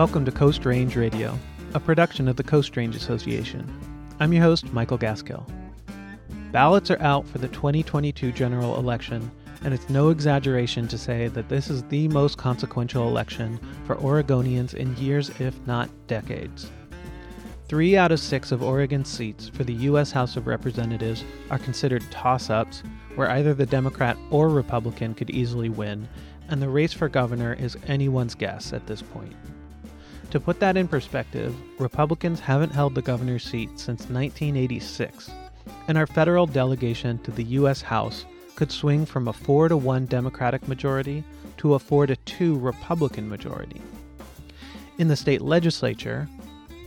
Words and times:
Welcome 0.00 0.24
to 0.24 0.32
Coast 0.32 0.64
Range 0.64 0.96
Radio, 0.96 1.38
a 1.74 1.78
production 1.78 2.26
of 2.26 2.36
the 2.36 2.42
Coast 2.42 2.74
Range 2.74 2.96
Association. 2.96 3.70
I'm 4.18 4.32
your 4.32 4.42
host, 4.42 4.72
Michael 4.72 4.96
Gaskill. 4.96 5.46
Ballots 6.52 6.90
are 6.90 7.02
out 7.02 7.28
for 7.28 7.36
the 7.36 7.48
2022 7.48 8.32
general 8.32 8.78
election, 8.78 9.30
and 9.62 9.74
it's 9.74 9.90
no 9.90 10.08
exaggeration 10.08 10.88
to 10.88 10.96
say 10.96 11.28
that 11.28 11.50
this 11.50 11.68
is 11.68 11.82
the 11.82 12.08
most 12.08 12.38
consequential 12.38 13.08
election 13.08 13.60
for 13.84 13.96
Oregonians 13.96 14.72
in 14.72 14.96
years, 14.96 15.38
if 15.38 15.54
not 15.66 15.90
decades. 16.06 16.70
Three 17.68 17.98
out 17.98 18.10
of 18.10 18.20
six 18.20 18.52
of 18.52 18.62
Oregon's 18.62 19.10
seats 19.10 19.50
for 19.50 19.64
the 19.64 19.74
U.S. 19.74 20.10
House 20.12 20.34
of 20.34 20.46
Representatives 20.46 21.26
are 21.50 21.58
considered 21.58 22.10
toss 22.10 22.48
ups, 22.48 22.82
where 23.16 23.30
either 23.30 23.52
the 23.52 23.66
Democrat 23.66 24.16
or 24.30 24.48
Republican 24.48 25.12
could 25.12 25.28
easily 25.28 25.68
win, 25.68 26.08
and 26.48 26.62
the 26.62 26.70
race 26.70 26.94
for 26.94 27.10
governor 27.10 27.52
is 27.52 27.76
anyone's 27.86 28.34
guess 28.34 28.72
at 28.72 28.86
this 28.86 29.02
point. 29.02 29.36
To 30.30 30.38
put 30.38 30.60
that 30.60 30.76
in 30.76 30.86
perspective, 30.86 31.52
Republicans 31.80 32.38
haven't 32.38 32.70
held 32.70 32.94
the 32.94 33.02
governor's 33.02 33.42
seat 33.42 33.70
since 33.80 34.02
1986, 34.02 35.28
and 35.88 35.98
our 35.98 36.06
federal 36.06 36.46
delegation 36.46 37.18
to 37.24 37.32
the 37.32 37.42
U.S. 37.42 37.82
House 37.82 38.24
could 38.54 38.70
swing 38.70 39.04
from 39.04 39.26
a 39.26 39.32
4 39.32 39.70
to 39.70 39.76
1 39.76 40.06
Democratic 40.06 40.68
majority 40.68 41.24
to 41.56 41.74
a 41.74 41.80
4 41.80 42.06
to 42.06 42.16
2 42.16 42.58
Republican 42.60 43.28
majority. 43.28 43.82
In 44.98 45.08
the 45.08 45.16
state 45.16 45.40
legislature, 45.40 46.28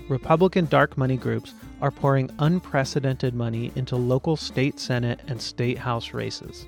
Republican 0.07 0.65
dark 0.67 0.97
money 0.97 1.17
groups 1.17 1.53
are 1.81 1.91
pouring 1.91 2.29
unprecedented 2.39 3.33
money 3.33 3.73
into 3.75 3.97
local 3.97 4.37
state 4.37 4.79
Senate 4.79 5.19
and 5.27 5.41
state 5.41 5.77
House 5.77 6.13
races. 6.13 6.65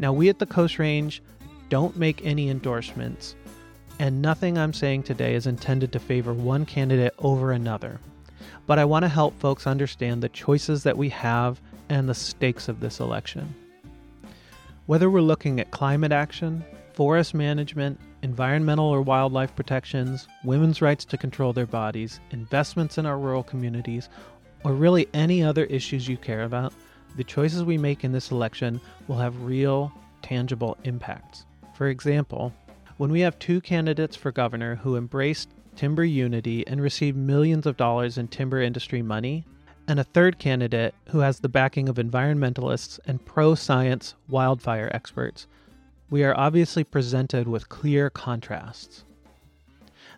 Now, 0.00 0.12
we 0.12 0.28
at 0.28 0.40
the 0.40 0.46
Coast 0.46 0.80
Range 0.80 1.22
don't 1.68 1.96
make 1.96 2.24
any 2.24 2.48
endorsements, 2.48 3.36
and 3.98 4.22
nothing 4.22 4.56
I'm 4.56 4.72
saying 4.72 5.02
today 5.02 5.34
is 5.34 5.46
intended 5.46 5.92
to 5.92 5.98
favor 5.98 6.32
one 6.32 6.64
candidate 6.66 7.14
over 7.18 7.52
another. 7.52 8.00
But 8.66 8.78
I 8.78 8.84
want 8.84 9.04
to 9.04 9.08
help 9.08 9.38
folks 9.38 9.66
understand 9.66 10.22
the 10.22 10.28
choices 10.28 10.82
that 10.82 10.96
we 10.96 11.08
have 11.08 11.60
and 11.88 12.08
the 12.08 12.14
stakes 12.14 12.68
of 12.68 12.80
this 12.80 13.00
election. 13.00 13.54
Whether 14.86 15.10
we're 15.10 15.20
looking 15.20 15.60
at 15.60 15.70
climate 15.70 16.12
action, 16.12 16.64
forest 16.92 17.34
management, 17.34 17.98
environmental 18.22 18.86
or 18.86 19.02
wildlife 19.02 19.54
protections, 19.54 20.28
women's 20.44 20.82
rights 20.82 21.04
to 21.06 21.16
control 21.16 21.52
their 21.52 21.66
bodies, 21.66 22.20
investments 22.30 22.98
in 22.98 23.06
our 23.06 23.18
rural 23.18 23.42
communities, 23.42 24.08
or 24.64 24.72
really 24.72 25.08
any 25.14 25.42
other 25.42 25.64
issues 25.64 26.08
you 26.08 26.16
care 26.16 26.42
about, 26.42 26.72
the 27.16 27.24
choices 27.24 27.64
we 27.64 27.78
make 27.78 28.04
in 28.04 28.12
this 28.12 28.30
election 28.30 28.80
will 29.06 29.16
have 29.16 29.42
real, 29.42 29.92
tangible 30.22 30.76
impacts. 30.84 31.44
For 31.74 31.88
example, 31.88 32.52
when 32.98 33.12
we 33.12 33.20
have 33.20 33.38
two 33.38 33.60
candidates 33.60 34.16
for 34.16 34.32
governor 34.32 34.74
who 34.74 34.96
embraced 34.96 35.48
timber 35.76 36.04
unity 36.04 36.66
and 36.66 36.82
received 36.82 37.16
millions 37.16 37.64
of 37.64 37.76
dollars 37.76 38.18
in 38.18 38.26
timber 38.26 38.60
industry 38.60 39.02
money, 39.02 39.44
and 39.86 40.00
a 40.00 40.04
third 40.04 40.38
candidate 40.40 40.92
who 41.10 41.20
has 41.20 41.38
the 41.38 41.48
backing 41.48 41.88
of 41.88 41.96
environmentalists 41.96 42.98
and 43.06 43.24
pro 43.24 43.54
science 43.54 44.16
wildfire 44.28 44.90
experts, 44.92 45.46
we 46.10 46.24
are 46.24 46.36
obviously 46.36 46.82
presented 46.82 47.46
with 47.46 47.68
clear 47.68 48.10
contrasts. 48.10 49.04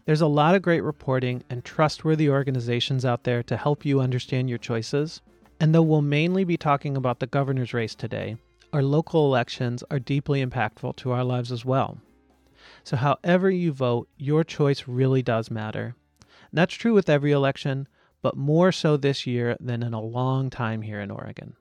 There's 0.07 0.23
a 0.23 0.27
lot 0.27 0.55
of 0.55 0.63
great 0.63 0.81
reporting 0.81 1.45
and 1.51 1.63
trustworthy 1.63 2.31
organizations 2.31 3.05
out 3.05 3.25
there 3.25 3.43
to 3.43 3.59
help 3.59 3.85
you 3.85 4.01
understand 4.01 4.49
your 4.49 4.59
choices. 4.59 5.21
And 5.61 5.75
though 5.75 5.83
we'll 5.83 6.01
mainly 6.01 6.45
be 6.45 6.57
talking 6.57 6.97
about 6.97 7.21
the 7.21 7.27
governor's 7.27 7.75
race 7.75 7.95
today, 7.95 8.39
our 8.73 8.83
local 8.83 9.27
elections 9.27 9.85
are 9.91 9.99
deeply 9.99 10.45
impactful 10.45 10.97
to 10.97 11.13
our 11.13 11.25
lives 11.25 11.53
as 11.53 11.67
well. 11.67 11.99
So, 12.85 12.97
however 12.97 13.51
you 13.51 13.73
vote, 13.73 14.09
your 14.17 14.45
choice 14.45 14.89
really 14.89 15.23
does 15.23 15.51
matter. 15.51 15.95
And 16.21 16.59
that's 16.59 16.75
true 16.75 16.95
with 16.95 17.09
every 17.09 17.33
election, 17.33 17.89
but 18.23 18.37
more 18.37 18.73
so 18.73 18.97
this 18.97 19.27
year 19.27 19.57
than 19.61 19.83
in 19.83 19.95
a 19.95 20.01
long 20.01 20.51
time 20.51 20.83
here 20.83 21.01
in 21.01 21.11
Oregon. 21.11 21.55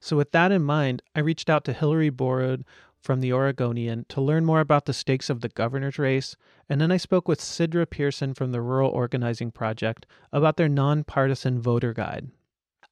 So, 0.00 0.16
with 0.16 0.32
that 0.32 0.52
in 0.52 0.62
mind, 0.62 1.02
I 1.14 1.20
reached 1.20 1.50
out 1.50 1.64
to 1.64 1.72
Hillary 1.72 2.10
Borud 2.10 2.64
from 3.00 3.20
the 3.20 3.32
Oregonian 3.32 4.04
to 4.08 4.20
learn 4.20 4.44
more 4.44 4.60
about 4.60 4.84
the 4.84 4.92
stakes 4.92 5.30
of 5.30 5.40
the 5.40 5.48
governor's 5.48 5.98
race, 5.98 6.36
and 6.68 6.80
then 6.80 6.92
I 6.92 6.96
spoke 6.96 7.28
with 7.28 7.40
Sidra 7.40 7.88
Pearson 7.88 8.34
from 8.34 8.52
the 8.52 8.60
Rural 8.60 8.90
Organizing 8.90 9.50
Project 9.50 10.06
about 10.32 10.56
their 10.56 10.68
nonpartisan 10.68 11.60
voter 11.60 11.92
guide. 11.92 12.30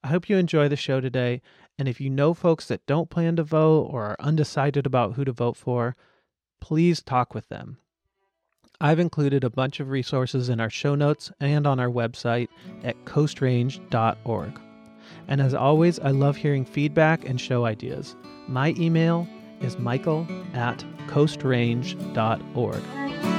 I 0.03 0.09
hope 0.09 0.29
you 0.29 0.37
enjoy 0.37 0.69
the 0.69 0.77
show 0.77 1.01
today, 1.01 1.43
and 1.79 1.89
if 1.89 2.01
you 2.01 2.09
know 2.09 2.35
folks 2.35 2.69
that 2.69 2.87
don't 2.87 3.11
plan 3.11 3.37
to 3.37 3.43
vote 3.43 3.89
or 3.91 4.05
are 4.05 4.17
undecided 4.21 4.87
about 4.87 5.15
who 5.15 5.25
to 5.25 5.33
vote 5.33 5.57
for, 5.57 5.97
please 6.61 7.03
talk 7.03 7.35
with 7.35 7.49
them. 7.49 7.79
I've 8.81 8.99
included 8.99 9.43
a 9.43 9.51
bunch 9.51 9.81
of 9.81 9.89
resources 9.89 10.49
in 10.49 10.61
our 10.61 10.71
show 10.71 10.95
notes 10.95 11.33
and 11.41 11.67
on 11.67 11.81
our 11.81 11.89
website 11.89 12.49
at 12.85 13.05
coastrange.org. 13.05 14.61
And 15.29 15.41
as 15.41 15.55
always, 15.55 15.99
I 15.99 16.11
love 16.11 16.37
hearing 16.37 16.65
feedback 16.65 17.29
and 17.29 17.41
show 17.41 17.65
ideas. 17.65 18.17
My 18.49 18.75
email 18.79 19.27
is 19.61 19.79
michael 19.79 20.27
at 20.53 20.85
coastrange.org. 21.09 23.36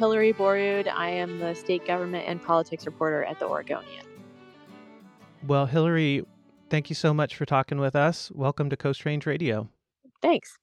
Hillary 0.00 0.32
Borud. 0.32 0.88
I 0.88 1.10
am 1.10 1.40
the 1.40 1.52
state 1.52 1.86
government 1.86 2.24
and 2.26 2.42
politics 2.42 2.86
reporter 2.86 3.22
at 3.22 3.38
the 3.38 3.46
Oregonian. 3.46 4.06
Well, 5.46 5.66
Hillary, 5.66 6.24
thank 6.70 6.88
you 6.88 6.94
so 6.94 7.12
much 7.12 7.36
for 7.36 7.44
talking 7.44 7.78
with 7.78 7.94
us. 7.94 8.32
Welcome 8.34 8.70
to 8.70 8.78
Coast 8.78 9.04
Range 9.04 9.26
Radio. 9.26 9.68
Thanks. 10.22 10.56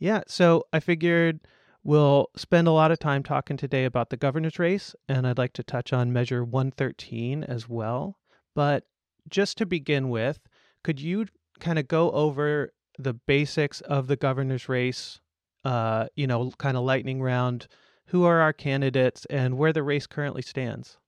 Yeah, 0.00 0.22
so 0.26 0.64
I 0.72 0.80
figured 0.80 1.38
we'll 1.84 2.30
spend 2.34 2.66
a 2.66 2.72
lot 2.72 2.90
of 2.90 2.98
time 2.98 3.22
talking 3.22 3.56
today 3.56 3.84
about 3.84 4.10
the 4.10 4.16
governor's 4.16 4.58
race, 4.58 4.92
and 5.08 5.24
I'd 5.24 5.38
like 5.38 5.52
to 5.52 5.62
touch 5.62 5.92
on 5.92 6.12
Measure 6.12 6.42
113 6.42 7.44
as 7.44 7.68
well. 7.68 8.18
But 8.56 8.86
just 9.28 9.56
to 9.58 9.66
begin 9.66 10.08
with, 10.08 10.40
could 10.82 11.00
you 11.00 11.26
kind 11.60 11.78
of 11.78 11.86
go 11.86 12.10
over 12.10 12.72
the 12.98 13.14
basics 13.14 13.82
of 13.82 14.08
the 14.08 14.16
governor's 14.16 14.68
race? 14.68 15.20
Uh, 15.64 16.06
you 16.16 16.26
know, 16.26 16.50
kind 16.58 16.76
of 16.76 16.82
lightning 16.82 17.22
round 17.22 17.68
who 18.10 18.24
are 18.24 18.40
our 18.40 18.52
candidates 18.52 19.24
and 19.30 19.56
where 19.56 19.72
the 19.72 19.82
race 19.82 20.06
currently 20.06 20.42
stands? 20.42 20.98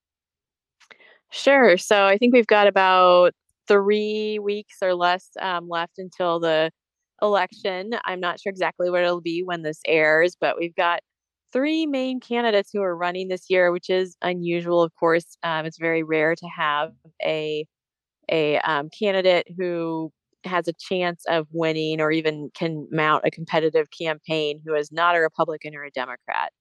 Sure. 1.31 1.77
So 1.77 2.05
I 2.07 2.19
think 2.19 2.33
we've 2.33 2.47
got 2.47 2.67
about 2.67 3.33
three 3.67 4.39
weeks 4.39 4.77
or 4.83 4.95
less 4.95 5.31
um, 5.41 5.69
left 5.69 5.99
until 5.99 6.39
the 6.39 6.71
election. 7.21 7.93
I'm 8.05 8.21
not 8.21 8.41
sure 8.41 8.51
exactly 8.51 8.91
what 8.91 9.03
it'll 9.03 9.21
be 9.21 9.43
when 9.43 9.63
this 9.63 9.81
airs, 9.87 10.37
but 10.41 10.57
we've 10.59 10.75
got 10.75 11.01
three 11.53 11.87
main 11.87 12.21
candidates 12.21 12.71
who 12.73 12.83
are 12.83 12.97
running 12.97 13.29
this 13.29 13.47
year, 13.49 13.73
which 13.73 13.91
is 13.91 14.17
unusual. 14.23 14.83
Of 14.83 14.95
course, 14.95 15.37
um, 15.43 15.67
it's 15.67 15.79
very 15.79 16.03
rare 16.03 16.35
to 16.35 16.47
have 16.47 16.93
a 17.25 17.67
a 18.31 18.59
um, 18.61 18.89
candidate 18.97 19.49
who 19.59 20.13
has 20.45 20.69
a 20.69 20.73
chance 20.75 21.25
of 21.29 21.47
winning 21.53 22.01
or 22.01 22.11
even 22.13 22.51
can 22.55 22.87
mount 22.91 23.25
a 23.27 23.31
competitive 23.31 23.89
campaign 23.97 24.61
who 24.65 24.75
is 24.75 24.93
not 24.93 25.17
a 25.17 25.21
Republican 25.21 25.75
or 25.75 25.85
a 25.85 25.91
Democrat 25.91 26.53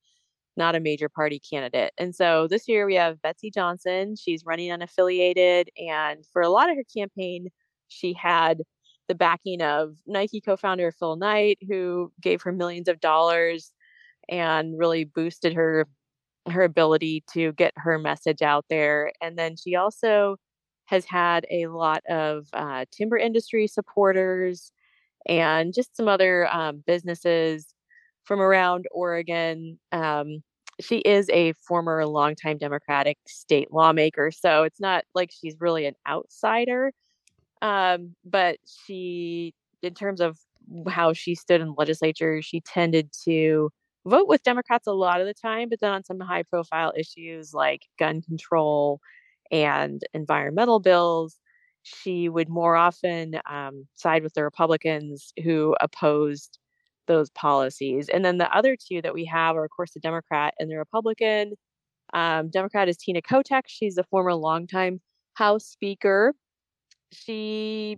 not 0.61 0.75
a 0.75 0.79
major 0.79 1.09
party 1.09 1.39
candidate. 1.39 1.91
And 1.97 2.13
so 2.13 2.47
this 2.47 2.67
year 2.67 2.85
we 2.85 2.93
have 2.93 3.19
Betsy 3.23 3.49
Johnson. 3.49 4.15
She's 4.15 4.45
running 4.45 4.69
unaffiliated. 4.69 5.65
And 5.75 6.23
for 6.31 6.43
a 6.43 6.49
lot 6.49 6.69
of 6.69 6.75
her 6.75 6.83
campaign, 6.95 7.47
she 7.87 8.13
had 8.13 8.61
the 9.07 9.15
backing 9.15 9.63
of 9.63 9.95
Nike 10.05 10.39
co 10.39 10.55
founder 10.55 10.91
Phil 10.91 11.15
Knight, 11.15 11.57
who 11.67 12.11
gave 12.21 12.43
her 12.43 12.51
millions 12.51 12.87
of 12.87 12.99
dollars 12.99 13.71
and 14.29 14.77
really 14.77 15.03
boosted 15.03 15.53
her 15.53 15.87
her 16.47 16.63
ability 16.63 17.23
to 17.33 17.53
get 17.53 17.73
her 17.77 17.97
message 17.97 18.43
out 18.43 18.65
there. 18.69 19.11
And 19.19 19.37
then 19.37 19.55
she 19.55 19.75
also 19.75 20.37
has 20.85 21.05
had 21.05 21.45
a 21.49 21.67
lot 21.67 22.03
of 22.07 22.47
uh, 22.53 22.85
timber 22.91 23.17
industry 23.17 23.65
supporters 23.67 24.71
and 25.27 25.73
just 25.73 25.95
some 25.97 26.07
other 26.07 26.47
um, 26.53 26.83
businesses 26.85 27.73
from 28.23 28.39
around 28.39 28.85
Oregon. 28.91 29.79
Um, 29.91 30.43
she 30.81 30.97
is 30.99 31.29
a 31.29 31.53
former 31.53 32.05
longtime 32.05 32.57
Democratic 32.57 33.17
state 33.27 33.71
lawmaker, 33.71 34.31
so 34.31 34.63
it's 34.63 34.79
not 34.79 35.03
like 35.15 35.31
she's 35.31 35.55
really 35.59 35.85
an 35.85 35.95
outsider. 36.07 36.91
Um, 37.61 38.15
but 38.25 38.57
she, 38.85 39.53
in 39.83 39.93
terms 39.93 40.21
of 40.21 40.37
how 40.89 41.13
she 41.13 41.35
stood 41.35 41.61
in 41.61 41.67
the 41.67 41.73
legislature, 41.77 42.41
she 42.41 42.61
tended 42.61 43.11
to 43.25 43.69
vote 44.05 44.27
with 44.27 44.43
Democrats 44.43 44.87
a 44.87 44.93
lot 44.93 45.21
of 45.21 45.27
the 45.27 45.33
time, 45.33 45.69
but 45.69 45.79
then 45.79 45.93
on 45.93 46.03
some 46.03 46.19
high 46.19 46.43
profile 46.43 46.91
issues 46.97 47.53
like 47.53 47.83
gun 47.99 48.21
control 48.21 48.99
and 49.51 50.01
environmental 50.13 50.79
bills, 50.79 51.37
she 51.83 52.29
would 52.29 52.49
more 52.49 52.75
often 52.75 53.39
um, 53.49 53.87
side 53.95 54.23
with 54.23 54.33
the 54.33 54.43
Republicans 54.43 55.33
who 55.43 55.75
opposed 55.79 56.57
those 57.11 57.29
policies. 57.31 58.09
And 58.09 58.23
then 58.23 58.37
the 58.37 58.55
other 58.55 58.75
two 58.75 59.01
that 59.01 59.13
we 59.13 59.25
have 59.25 59.55
are, 59.55 59.65
of 59.65 59.71
course, 59.75 59.91
the 59.93 59.99
Democrat 59.99 60.53
and 60.59 60.69
the 60.69 60.77
Republican. 60.77 61.53
Um, 62.13 62.49
Democrat 62.49 62.89
is 62.89 62.97
Tina 62.97 63.21
Kotek. 63.21 63.63
She's 63.67 63.97
a 63.97 64.03
former 64.03 64.33
longtime 64.33 65.01
House 65.33 65.65
Speaker. 65.65 66.33
She 67.11 67.97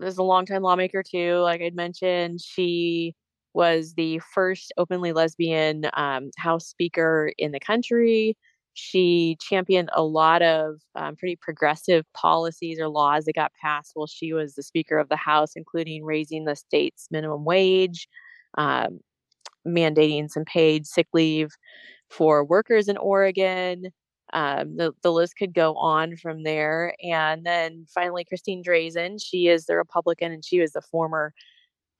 is 0.00 0.18
a 0.18 0.22
longtime 0.22 0.62
lawmaker 0.62 1.02
too. 1.02 1.38
Like 1.38 1.60
I'd 1.60 1.74
mentioned, 1.74 2.40
she 2.40 3.14
was 3.54 3.94
the 3.94 4.20
first 4.34 4.72
openly 4.76 5.12
lesbian 5.12 5.90
um, 5.94 6.30
House 6.36 6.66
Speaker 6.66 7.32
in 7.38 7.52
the 7.52 7.60
country. 7.60 8.36
She 8.74 9.36
championed 9.40 9.90
a 9.92 10.04
lot 10.04 10.40
of 10.42 10.76
um, 10.94 11.16
pretty 11.16 11.34
progressive 11.34 12.04
policies 12.14 12.78
or 12.78 12.88
laws 12.88 13.24
that 13.24 13.34
got 13.34 13.50
passed 13.60 13.90
while 13.94 14.06
she 14.06 14.32
was 14.32 14.54
the 14.54 14.62
Speaker 14.62 14.98
of 14.98 15.08
the 15.08 15.16
House, 15.16 15.54
including 15.56 16.04
raising 16.04 16.44
the 16.44 16.54
state's 16.54 17.08
minimum 17.10 17.44
wage, 17.44 18.06
um, 18.56 19.00
mandating 19.66 20.30
some 20.30 20.44
paid 20.44 20.86
sick 20.86 21.08
leave 21.12 21.50
for 22.10 22.44
workers 22.44 22.88
in 22.88 22.96
Oregon. 22.96 23.90
Um, 24.32 24.76
the, 24.76 24.92
the 25.02 25.12
list 25.12 25.34
could 25.38 25.54
go 25.54 25.74
on 25.76 26.16
from 26.16 26.42
there. 26.42 26.94
And 27.02 27.46
then 27.46 27.86
finally, 27.92 28.24
Christine 28.24 28.62
Drazan, 28.62 29.18
she 29.22 29.48
is 29.48 29.66
the 29.66 29.76
Republican 29.76 30.32
and 30.32 30.44
she 30.44 30.60
was 30.60 30.72
the 30.72 30.82
former 30.82 31.32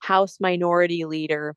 House 0.01 0.39
Minority 0.41 1.05
Leader 1.05 1.55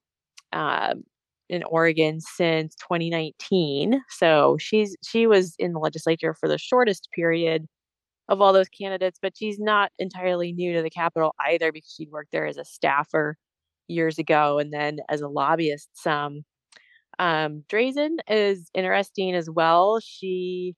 um, 0.53 1.03
in 1.49 1.63
Oregon 1.63 2.21
since 2.21 2.75
2019. 2.75 4.01
So 4.09 4.57
she's 4.59 4.95
she 5.03 5.27
was 5.27 5.55
in 5.59 5.73
the 5.73 5.79
legislature 5.79 6.33
for 6.33 6.47
the 6.47 6.57
shortest 6.57 7.09
period 7.13 7.67
of 8.29 8.41
all 8.41 8.53
those 8.53 8.69
candidates, 8.69 9.19
but 9.21 9.33
she's 9.37 9.59
not 9.59 9.91
entirely 9.99 10.53
new 10.53 10.73
to 10.73 10.81
the 10.81 10.89
Capitol 10.89 11.35
either 11.45 11.71
because 11.71 11.93
she'd 11.93 12.11
worked 12.11 12.31
there 12.31 12.47
as 12.47 12.57
a 12.57 12.65
staffer 12.65 13.35
years 13.87 14.17
ago 14.19 14.59
and 14.59 14.73
then 14.73 14.99
as 15.09 15.21
a 15.21 15.27
lobbyist 15.27 15.89
some. 15.93 16.43
Um, 17.19 17.63
Drazan 17.69 18.17
is 18.29 18.69
interesting 18.73 19.35
as 19.35 19.49
well. 19.49 19.99
She 19.99 20.75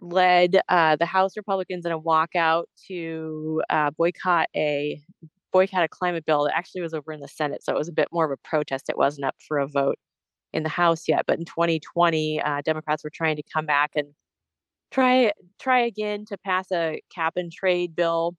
led 0.00 0.60
uh, 0.68 0.96
the 0.96 1.06
House 1.06 1.36
Republicans 1.36 1.86
in 1.86 1.92
a 1.92 2.00
walkout 2.00 2.64
to 2.88 3.62
uh, 3.70 3.90
boycott 3.90 4.48
a 4.56 5.00
boycott 5.52 5.84
a 5.84 5.88
climate 5.88 6.24
bill 6.26 6.44
that 6.44 6.56
actually 6.56 6.80
was 6.80 6.94
over 6.94 7.12
in 7.12 7.20
the 7.20 7.28
Senate. 7.28 7.62
So 7.62 7.72
it 7.74 7.78
was 7.78 7.88
a 7.88 7.92
bit 7.92 8.08
more 8.10 8.24
of 8.24 8.30
a 8.30 8.48
protest. 8.48 8.88
It 8.88 8.96
wasn't 8.96 9.26
up 9.26 9.36
for 9.46 9.58
a 9.58 9.68
vote 9.68 9.98
in 10.52 10.62
the 10.62 10.68
House 10.68 11.04
yet. 11.08 11.24
But 11.26 11.38
in 11.38 11.44
2020, 11.44 12.40
uh, 12.40 12.62
Democrats 12.64 13.04
were 13.04 13.10
trying 13.10 13.36
to 13.36 13.42
come 13.52 13.66
back 13.66 13.92
and 13.94 14.08
try 14.90 15.32
try 15.60 15.80
again 15.80 16.24
to 16.26 16.38
pass 16.38 16.70
a 16.72 17.00
cap 17.14 17.34
and 17.36 17.52
trade 17.52 17.94
bill 17.96 18.36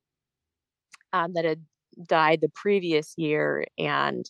um, 1.14 1.34
that 1.34 1.46
had 1.46 1.64
died 2.08 2.42
the 2.42 2.52
previous 2.54 3.14
year, 3.18 3.66
and 3.78 4.30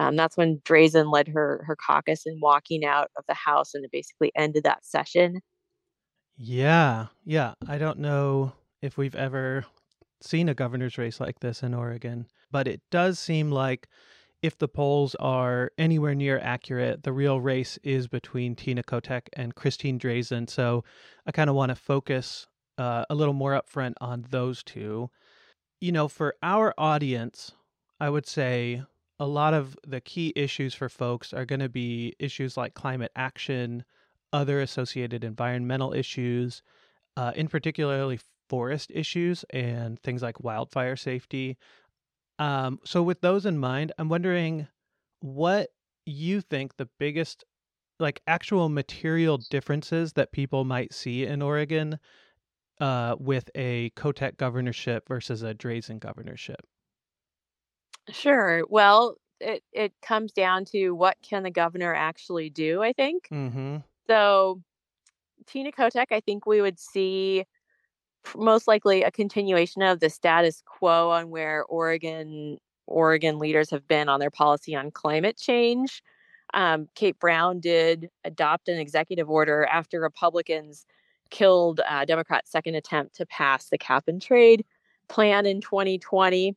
um, 0.00 0.16
that's 0.16 0.36
when 0.36 0.58
Drazan 0.60 1.12
led 1.12 1.28
her 1.28 1.64
her 1.66 1.76
caucus 1.76 2.26
in 2.26 2.38
walking 2.40 2.84
out 2.84 3.10
of 3.16 3.24
the 3.28 3.34
House, 3.34 3.74
and 3.74 3.84
it 3.84 3.92
basically 3.92 4.32
ended 4.36 4.64
that 4.64 4.84
session. 4.84 5.40
Yeah, 6.36 7.06
yeah. 7.24 7.54
I 7.68 7.78
don't 7.78 8.00
know 8.00 8.52
if 8.82 8.96
we've 8.96 9.14
ever 9.14 9.64
seen 10.20 10.48
a 10.48 10.54
governor's 10.54 10.98
race 10.98 11.20
like 11.20 11.40
this 11.40 11.62
in 11.62 11.74
Oregon, 11.74 12.26
but 12.50 12.66
it 12.66 12.80
does 12.90 13.18
seem 13.18 13.50
like 13.50 13.88
if 14.42 14.58
the 14.58 14.68
polls 14.68 15.14
are 15.16 15.70
anywhere 15.78 16.14
near 16.14 16.38
accurate, 16.38 17.02
the 17.02 17.12
real 17.12 17.40
race 17.40 17.78
is 17.82 18.08
between 18.08 18.54
Tina 18.54 18.82
Kotek 18.82 19.22
and 19.32 19.54
Christine 19.54 19.98
Drazan. 19.98 20.50
So 20.50 20.84
I 21.26 21.32
kind 21.32 21.48
of 21.48 21.56
want 21.56 21.70
to 21.70 21.76
focus 21.76 22.46
uh, 22.76 23.04
a 23.08 23.14
little 23.14 23.32
more 23.32 23.52
upfront 23.52 23.94
on 24.00 24.26
those 24.28 24.62
two. 24.62 25.08
You 25.84 25.92
know, 25.92 26.08
for 26.08 26.34
our 26.42 26.72
audience, 26.78 27.52
I 28.00 28.08
would 28.08 28.26
say 28.26 28.82
a 29.20 29.26
lot 29.26 29.52
of 29.52 29.76
the 29.86 30.00
key 30.00 30.32
issues 30.34 30.72
for 30.72 30.88
folks 30.88 31.34
are 31.34 31.44
going 31.44 31.60
to 31.60 31.68
be 31.68 32.14
issues 32.18 32.56
like 32.56 32.72
climate 32.72 33.12
action, 33.14 33.84
other 34.32 34.62
associated 34.62 35.24
environmental 35.24 35.92
issues, 35.92 36.62
uh, 37.18 37.32
in 37.36 37.48
particularly 37.48 38.18
forest 38.48 38.92
issues 38.94 39.44
and 39.50 40.00
things 40.00 40.22
like 40.22 40.42
wildfire 40.42 40.96
safety. 40.96 41.58
Um, 42.38 42.80
so, 42.86 43.02
with 43.02 43.20
those 43.20 43.44
in 43.44 43.58
mind, 43.58 43.92
I'm 43.98 44.08
wondering 44.08 44.68
what 45.20 45.68
you 46.06 46.40
think 46.40 46.78
the 46.78 46.88
biggest, 46.98 47.44
like, 48.00 48.22
actual 48.26 48.70
material 48.70 49.36
differences 49.36 50.14
that 50.14 50.32
people 50.32 50.64
might 50.64 50.94
see 50.94 51.26
in 51.26 51.42
Oregon 51.42 51.98
uh, 52.80 53.16
with 53.18 53.50
a 53.54 53.90
Kotek 53.90 54.36
governorship 54.36 55.08
versus 55.08 55.42
a 55.42 55.54
Drazan 55.54 55.98
governorship. 55.98 56.66
Sure. 58.10 58.64
Well, 58.68 59.16
it 59.40 59.62
it 59.72 59.92
comes 60.02 60.32
down 60.32 60.64
to 60.66 60.90
what 60.90 61.16
can 61.22 61.42
the 61.42 61.50
governor 61.50 61.94
actually 61.94 62.50
do. 62.50 62.82
I 62.82 62.92
think. 62.92 63.28
Mm-hmm. 63.32 63.78
So, 64.06 64.60
Tina 65.46 65.72
Kotek, 65.72 66.06
I 66.10 66.20
think 66.20 66.46
we 66.46 66.60
would 66.60 66.78
see 66.78 67.44
most 68.36 68.66
likely 68.66 69.02
a 69.02 69.10
continuation 69.10 69.82
of 69.82 70.00
the 70.00 70.10
status 70.10 70.62
quo 70.66 71.10
on 71.10 71.30
where 71.30 71.64
Oregon 71.64 72.58
Oregon 72.86 73.38
leaders 73.38 73.70
have 73.70 73.86
been 73.88 74.08
on 74.08 74.20
their 74.20 74.30
policy 74.30 74.74
on 74.74 74.90
climate 74.90 75.36
change. 75.36 76.02
Um, 76.52 76.88
Kate 76.94 77.18
Brown 77.18 77.60
did 77.60 78.10
adopt 78.24 78.68
an 78.68 78.78
executive 78.78 79.30
order 79.30 79.64
after 79.64 80.00
Republicans 80.00 80.86
killed 81.30 81.80
uh, 81.88 82.04
Democrats' 82.04 82.50
second 82.50 82.74
attempt 82.74 83.16
to 83.16 83.26
pass 83.26 83.68
the 83.68 83.78
cap 83.78 84.04
and 84.08 84.20
trade 84.20 84.64
plan 85.08 85.46
in 85.46 85.60
2020. 85.60 86.56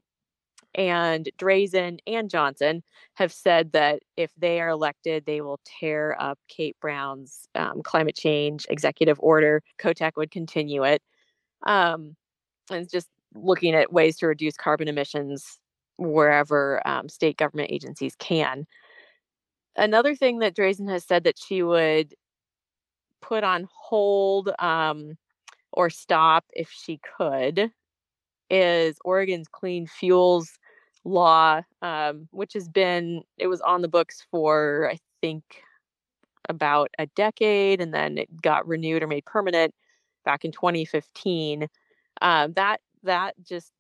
And 0.75 1.29
Drazan 1.39 1.99
and 2.05 2.29
Johnson 2.29 2.83
have 3.15 3.33
said 3.33 3.71
that 3.71 4.03
if 4.15 4.31
they 4.37 4.61
are 4.61 4.69
elected, 4.69 5.25
they 5.25 5.41
will 5.41 5.59
tear 5.65 6.15
up 6.19 6.37
Kate 6.47 6.75
Brown's 6.79 7.47
um, 7.55 7.81
climate 7.81 8.15
change 8.15 8.67
executive 8.69 9.19
order. 9.19 9.63
Kotek 9.79 10.11
would 10.17 10.29
continue 10.29 10.83
it 10.83 11.01
um, 11.65 12.15
and 12.69 12.89
just 12.89 13.07
looking 13.33 13.75
at 13.75 13.93
ways 13.93 14.17
to 14.17 14.27
reduce 14.27 14.55
carbon 14.55 14.87
emissions 14.87 15.59
wherever 15.97 16.85
um, 16.87 17.09
state 17.09 17.37
government 17.37 17.71
agencies 17.71 18.15
can. 18.19 18.65
Another 19.75 20.15
thing 20.15 20.39
that 20.39 20.55
Drazan 20.55 20.89
has 20.89 21.05
said 21.05 21.23
that 21.23 21.37
she 21.37 21.63
would 21.63 22.13
put 23.27 23.43
on 23.43 23.67
hold 23.73 24.49
um, 24.59 25.17
or 25.73 25.89
stop 25.89 26.45
if 26.53 26.69
she 26.71 26.99
could 27.17 27.71
is 28.49 28.97
Oregon's 29.03 29.47
clean 29.49 29.87
fuels 29.87 30.57
law, 31.03 31.61
um, 31.81 32.27
which 32.31 32.53
has 32.53 32.69
been, 32.69 33.23
it 33.37 33.47
was 33.47 33.61
on 33.61 33.81
the 33.81 33.87
books 33.87 34.25
for, 34.31 34.89
I 34.91 34.97
think, 35.21 35.43
about 36.49 36.89
a 36.97 37.07
decade 37.07 37.81
and 37.81 37.93
then 37.93 38.17
it 38.17 38.41
got 38.41 38.67
renewed 38.67 39.03
or 39.03 39.07
made 39.07 39.25
permanent 39.25 39.73
back 40.23 40.45
in 40.45 40.51
2015. 40.51 41.67
Um, 42.21 42.53
that 42.53 42.79
that 43.03 43.35
just 43.43 43.71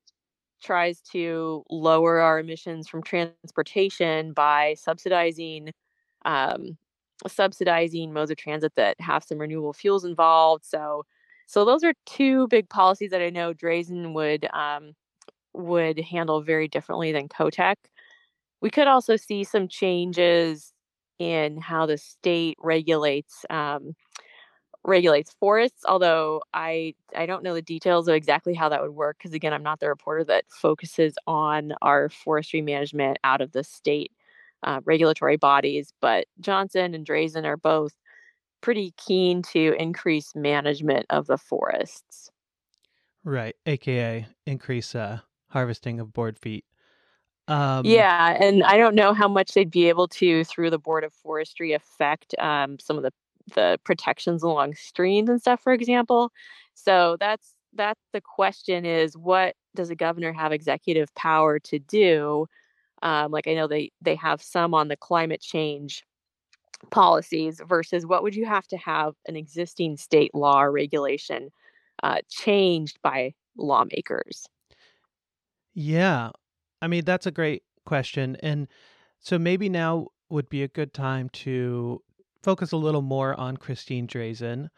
tries 0.61 0.99
to 1.01 1.63
lower 1.69 2.19
our 2.19 2.39
emissions 2.39 2.87
from 2.87 3.03
transportation 3.03 4.33
by 4.33 4.75
subsidizing 4.77 5.71
um, 6.25 6.77
subsidizing 7.27 8.13
modes 8.13 8.31
of 8.31 8.37
transit 8.37 8.73
that 8.75 8.99
have 8.99 9.23
some 9.23 9.39
renewable 9.39 9.73
fuels 9.73 10.05
involved. 10.05 10.65
So 10.65 11.03
so 11.47 11.63
those 11.65 11.83
are 11.83 11.93
two 12.05 12.47
big 12.49 12.69
policies 12.69 13.11
that 13.11 13.21
I 13.21 13.29
know 13.29 13.53
Drazan 13.53 14.13
would 14.13 14.47
um, 14.53 14.93
would 15.53 15.99
handle 15.99 16.41
very 16.41 16.67
differently 16.67 17.11
than 17.11 17.29
Kotek. 17.29 17.75
We 18.61 18.69
could 18.69 18.87
also 18.87 19.15
see 19.15 19.43
some 19.43 19.67
changes 19.67 20.73
in 21.19 21.57
how 21.57 21.85
the 21.85 21.97
state 21.97 22.57
regulates 22.61 23.45
um, 23.49 23.95
regulates 24.83 25.35
forests 25.39 25.83
although 25.85 26.41
i 26.53 26.93
i 27.15 27.25
don't 27.25 27.43
know 27.43 27.53
the 27.53 27.61
details 27.61 28.07
of 28.07 28.15
exactly 28.15 28.53
how 28.53 28.69
that 28.69 28.81
would 28.81 28.91
work 28.91 29.17
because 29.17 29.33
again 29.33 29.51
i'm 29.51 29.63
not 29.63 29.81
the 29.81 29.89
reporter 29.89 30.23
that 30.23 30.45
focuses 30.49 31.15
on 31.27 31.73
our 31.81 32.07
forestry 32.07 32.61
management 32.61 33.17
out 33.25 33.41
of 33.41 33.51
the 33.51 33.63
state 33.65 34.11
uh, 34.63 34.79
regulatory 34.85 35.37
bodies 35.37 35.93
but 36.01 36.25
johnson 36.39 36.93
and 36.93 37.05
Drazan 37.05 37.45
are 37.45 37.57
both 37.57 37.93
pretty 38.61 38.93
keen 38.97 39.41
to 39.43 39.75
increase 39.79 40.35
management 40.35 41.05
of 41.09 41.27
the 41.27 41.37
forests 41.37 42.29
right 43.23 43.55
aka 43.65 44.27
increase 44.45 44.95
uh, 44.95 45.19
harvesting 45.49 45.99
of 45.99 46.13
board 46.13 46.39
feet 46.39 46.65
um, 47.47 47.85
yeah, 47.85 48.35
and 48.39 48.63
I 48.63 48.75
don't 48.75 48.95
know 48.95 49.13
how 49.13 49.29
much 49.29 49.53
they'd 49.53 49.71
be 49.71 49.87
able 49.87 50.09
to, 50.09 50.43
through 50.43 50.69
the 50.69 50.79
Board 50.79 51.05
of 51.05 51.13
Forestry, 51.13 51.71
affect 51.73 52.35
um, 52.39 52.77
some 52.79 52.97
of 52.97 53.03
the 53.03 53.11
the 53.55 53.79
protections 53.85 54.43
along 54.43 54.75
streams 54.75 55.29
and 55.29 55.39
stuff, 55.39 55.61
for 55.61 55.71
example. 55.71 56.31
So 56.73 57.15
that's 57.19 57.53
that's 57.73 58.01
the 58.11 58.21
question: 58.21 58.85
is 58.85 59.15
what 59.15 59.55
does 59.75 59.89
a 59.89 59.95
governor 59.95 60.33
have 60.33 60.51
executive 60.51 61.13
power 61.15 61.59
to 61.59 61.79
do? 61.79 62.47
Um, 63.01 63.31
like 63.31 63.47
I 63.47 63.53
know 63.53 63.67
they 63.67 63.91
they 64.01 64.15
have 64.15 64.41
some 64.41 64.73
on 64.73 64.87
the 64.87 64.97
climate 64.97 65.41
change 65.41 66.03
policies 66.91 67.61
versus 67.67 68.05
what 68.05 68.23
would 68.23 68.35
you 68.35 68.45
have 68.45 68.67
to 68.67 68.77
have 68.77 69.15
an 69.27 69.35
existing 69.35 69.97
state 69.97 70.33
law 70.35 70.61
or 70.63 70.71
regulation 70.71 71.51
uh, 72.03 72.19
changed 72.29 72.99
by 73.01 73.33
lawmakers? 73.57 74.47
Yeah, 75.73 76.31
I 76.81 76.87
mean 76.87 77.05
that's 77.05 77.25
a 77.25 77.31
great 77.31 77.63
question, 77.85 78.35
and 78.37 78.67
So 79.21 79.39
maybe 79.39 79.69
now 79.69 80.09
would 80.31 80.49
be 80.49 80.63
a 80.63 80.69
good 80.69 80.93
time 80.95 81.29
to 81.31 82.03
focus 82.43 82.71
a 82.73 82.77
little 82.77 83.03
more 83.03 83.35
on 83.39 83.57
Christine 83.57 84.07
Drazan. 84.07 84.69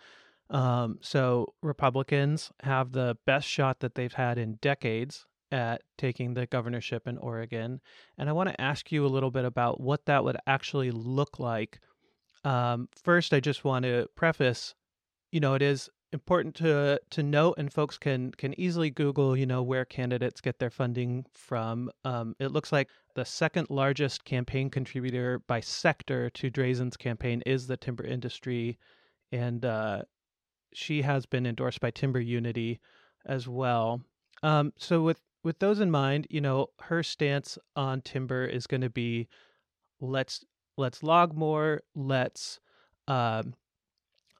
Um, 0.51 0.99
so 1.01 1.55
Republicans 1.63 2.51
have 2.63 2.93
the 2.93 3.17
best 3.27 3.47
shot 3.49 3.81
that 3.81 3.95
they've 3.95 4.13
had 4.13 4.37
in 4.39 4.55
decades 4.57 5.27
at 5.51 5.81
taking 5.97 6.33
the 6.33 6.45
governorship 6.45 7.07
in 7.07 7.17
Oregon. 7.17 7.81
And 8.17 8.29
I 8.29 8.33
want 8.33 8.49
to 8.49 8.61
ask 8.61 8.91
you 8.91 9.05
a 9.05 9.07
little 9.07 9.31
bit 9.31 9.45
about 9.45 9.81
what 9.81 10.05
that 10.05 10.23
would 10.23 10.37
actually 10.47 10.91
look 10.91 11.39
like. 11.39 11.79
Um, 12.43 12.87
first, 13.03 13.33
I 13.33 13.39
just 13.39 13.63
want 13.63 13.83
to 13.83 14.07
preface, 14.15 14.75
you 15.31 15.39
know, 15.39 15.55
it 15.55 15.61
is 15.61 15.89
important 16.11 16.55
to 16.55 16.99
to 17.11 17.21
note, 17.23 17.55
and 17.57 17.71
folks 17.71 17.97
can 17.97 18.31
can 18.31 18.59
easily 18.59 18.89
Google, 18.89 19.37
you 19.37 19.45
know, 19.45 19.61
where 19.61 19.85
candidates 19.85 20.41
get 20.41 20.59
their 20.59 20.69
funding 20.69 21.25
from. 21.33 21.91
Um, 22.03 22.35
it 22.39 22.51
looks 22.51 22.71
like 22.71 22.89
the 23.15 23.25
second 23.25 23.67
largest 23.69 24.25
campaign 24.25 24.69
contributor 24.69 25.39
by 25.47 25.59
sector 25.59 26.29
to 26.31 26.49
Drazan's 26.49 26.97
campaign 26.97 27.41
is 27.45 27.67
the 27.67 27.77
timber 27.77 28.05
industry, 28.05 28.77
and 29.31 29.65
uh, 29.65 30.03
she 30.73 31.01
has 31.01 31.25
been 31.25 31.45
endorsed 31.45 31.81
by 31.81 31.91
Timber 31.91 32.19
Unity 32.19 32.79
as 33.25 33.47
well. 33.47 34.01
Um, 34.41 34.71
so 34.77 35.01
with 35.01 35.19
with 35.43 35.59
those 35.59 35.79
in 35.79 35.91
mind, 35.91 36.27
you 36.29 36.41
know, 36.41 36.67
her 36.81 37.03
stance 37.03 37.57
on 37.75 38.01
timber 38.01 38.45
is 38.45 38.67
going 38.67 38.81
to 38.81 38.89
be 38.89 39.27
let's 40.01 40.43
let's 40.77 41.03
log 41.03 41.35
more, 41.35 41.81
let's 41.95 42.59
um, 43.07 43.53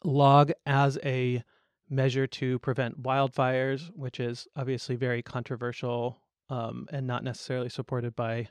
log 0.03 0.51
as 0.65 0.97
a 1.03 1.43
measure 1.89 2.27
to 2.27 2.59
prevent 2.59 3.01
wildfires, 3.01 3.89
which 3.95 4.19
is 4.19 4.47
obviously 4.55 4.95
very 4.95 5.21
controversial 5.21 6.21
um, 6.49 6.87
and 6.91 7.05
not 7.07 7.23
necessarily 7.23 7.69
supported 7.69 8.15
by 8.15 8.47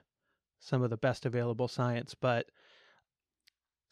some 0.60 0.82
of 0.82 0.90
the 0.90 0.96
best 0.96 1.24
available 1.24 1.68
science. 1.68 2.14
But 2.20 2.46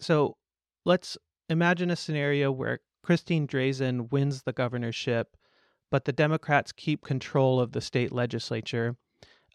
so 0.00 0.36
let's 0.84 1.16
imagine 1.48 1.90
a 1.90 1.96
scenario 1.96 2.50
where 2.50 2.80
Christine 3.02 3.46
Drazan 3.46 4.10
wins 4.10 4.42
the 4.42 4.52
governorship, 4.52 5.36
but 5.96 6.04
the 6.04 6.12
Democrats 6.12 6.72
keep 6.72 7.02
control 7.02 7.58
of 7.58 7.72
the 7.72 7.80
state 7.80 8.12
legislature. 8.12 8.96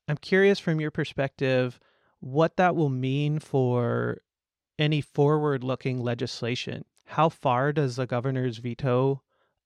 I'm 0.08 0.18
curious 0.18 0.58
from 0.58 0.82
your 0.82 0.90
perspective 0.90 1.80
what 2.20 2.58
that 2.58 2.76
will 2.76 2.90
mean 2.90 3.38
for 3.38 4.24
any 4.80 5.02
forward 5.02 5.64
looking 5.64 6.02
legislation. 6.02 6.84
How 7.06 7.30
far 7.30 7.72
does 7.72 7.96
the 7.96 8.08
governor's 8.08 8.58
veto 8.58 9.22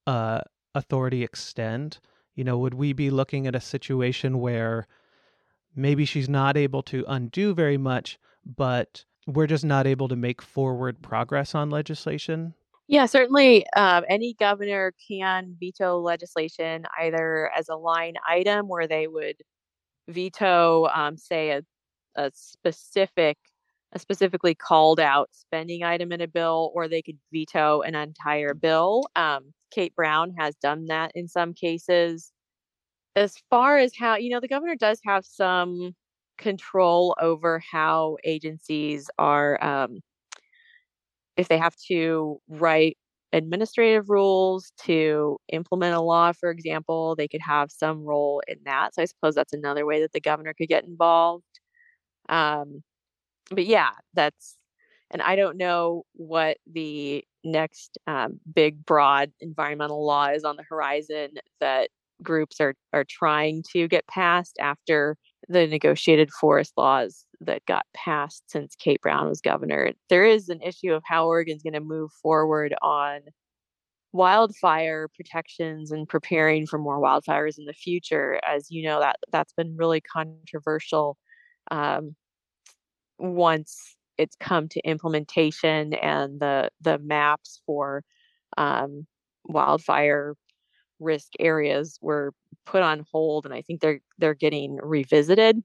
uh, 0.05 0.41
authority 0.74 1.24
extend? 1.24 2.00
You 2.36 2.44
know, 2.44 2.58
would 2.58 2.74
we 2.74 2.91
be 2.91 3.10
looking 3.10 3.48
at 3.48 3.55
a 3.55 3.62
situation 3.62 4.41
where 4.41 4.86
maybe 5.77 6.03
she's 6.03 6.27
not 6.27 6.58
able 6.58 6.84
to 6.84 7.05
undo 7.08 7.53
very 7.53 7.77
much, 7.77 8.20
but 8.46 9.05
we're 9.25 9.48
just 9.48 9.63
not 9.63 9.88
able 9.88 10.10
to 10.10 10.17
make 10.17 10.41
forward 10.41 11.01
progress 11.01 11.55
on 11.55 11.70
legislation? 11.70 12.53
Yeah, 12.88 13.06
certainly. 13.08 13.65
Um, 13.75 14.04
any 14.08 14.36
governor 14.39 14.94
can 15.08 15.56
veto 15.60 16.00
legislation 16.00 16.86
either 17.00 17.50
as 17.58 17.68
a 17.70 17.75
line 17.75 18.13
item 18.27 18.68
where 18.68 18.88
they 18.88 19.08
would 19.08 19.38
veto, 20.10 20.88
um, 20.88 21.18
say, 21.18 21.51
a, 21.51 21.63
a 22.15 22.32
specific 22.36 23.38
a 23.94 24.00
specifically 24.00 24.56
called 24.56 25.00
out 25.00 25.30
spending 25.34 25.84
item 25.84 26.12
in 26.12 26.22
a 26.22 26.27
bill, 26.27 26.72
or 26.75 26.88
they 26.89 27.01
could 27.01 27.18
veto 27.34 27.82
an 27.82 27.96
entire 27.96 28.54
bill. 28.54 29.04
Um, 29.15 29.54
Kate 29.72 29.96
Brown 29.96 30.34
has 30.39 30.56
done 30.58 30.86
that 30.88 31.12
in 31.15 31.27
some 31.27 31.54
cases. 31.54 32.32
As 33.15 33.36
far 33.50 33.77
as 33.80 33.94
how, 33.98 34.15
you 34.18 34.30
know, 34.32 34.39
the 34.42 34.48
governor 34.50 34.75
does 34.75 35.00
have 35.06 35.25
some 35.25 35.96
control 36.38 37.15
over 37.22 37.60
how 37.72 38.18
agencies 38.25 39.10
are, 39.20 39.63
um, 39.63 40.00
if 41.38 41.48
they 41.48 41.58
have 41.58 41.75
to 41.88 42.39
write 42.48 42.98
administrative 43.34 44.10
rules 44.10 44.72
to 44.84 45.38
implement 45.51 45.96
a 45.96 46.01
law, 46.01 46.32
for 46.32 46.50
example, 46.50 47.15
they 47.15 47.27
could 47.27 47.42
have 47.42 47.70
some 47.72 48.04
role 48.04 48.42
in 48.48 48.58
that. 48.65 48.96
So 48.96 49.01
I 49.01 49.06
suppose 49.06 49.36
that's 49.36 49.54
another 49.54 49.86
way 49.86 50.01
that 50.01 50.13
the 50.13 50.22
governor 50.22 50.54
could 50.54 50.70
get 50.70 50.86
involved. 50.86 51.44
Um, 52.30 52.84
but 53.51 53.65
yeah, 53.65 53.92
that's 54.13 54.58
and 55.12 55.22
I 55.22 55.36
don't 55.36 55.58
know 55.58 56.04
what 56.13 56.58
the 56.72 57.24
next 57.44 57.98
um, 58.08 58.39
big, 58.54 58.86
broad 58.86 59.32
environmental 59.39 60.06
law 60.06 60.27
is 60.27 60.44
on 60.44 60.56
the 60.56 60.63
horizon 60.68 61.30
that 61.60 61.89
groups 62.24 62.60
are 62.62 62.75
are 62.94 63.06
trying 63.08 63.63
to 63.74 63.88
get 63.88 64.08
passed 64.08 64.58
after 64.60 65.18
the 65.48 65.68
negotiated 65.68 66.32
forest 66.32 66.74
laws 66.78 67.25
that 67.42 67.66
got 67.66 67.86
passed 67.94 68.44
since 68.48 68.75
Kate 68.75 69.02
Brown 69.02 69.28
was 69.28 69.42
governor. 69.42 69.92
There 70.10 70.25
is 70.25 70.50
an 70.50 70.62
issue 70.62 70.94
of 70.94 71.04
how 71.06 71.28
Oregon's 71.28 71.64
going 71.64 71.74
to 71.74 71.80
move 71.80 72.12
forward 72.22 72.74
on 72.82 73.22
wildfire 74.14 75.10
protections 75.16 75.92
and 75.92 76.08
preparing 76.08 76.66
for 76.66 76.80
more 76.80 77.02
wildfires 77.02 77.60
in 77.60 77.66
the 77.66 77.74
future. 77.74 78.40
As 78.48 78.72
you 78.72 78.84
know, 78.84 79.00
that 79.00 79.18
that's 79.32 79.54
been 79.54 79.75
really 79.78 80.02
controversial 80.02 81.18
um, 81.70 82.16
once 83.20 83.96
it's 84.18 84.38
come 84.40 84.68
to 84.70 84.80
implementation 84.82 85.94
and 85.96 86.40
the 86.40 86.70
the 86.82 86.98
maps 87.00 87.62
for 87.66 88.04
um, 88.58 89.06
wildfire 89.44 90.36
risk 91.00 91.34
areas 91.40 91.98
were 92.02 92.34
put 92.66 92.82
on 92.82 93.06
hold 93.12 93.46
and 93.46 93.54
i 93.54 93.62
think 93.62 93.82
they're 93.82 94.00
they're 94.18 94.34
getting 94.34 94.78
revisited 94.82 95.62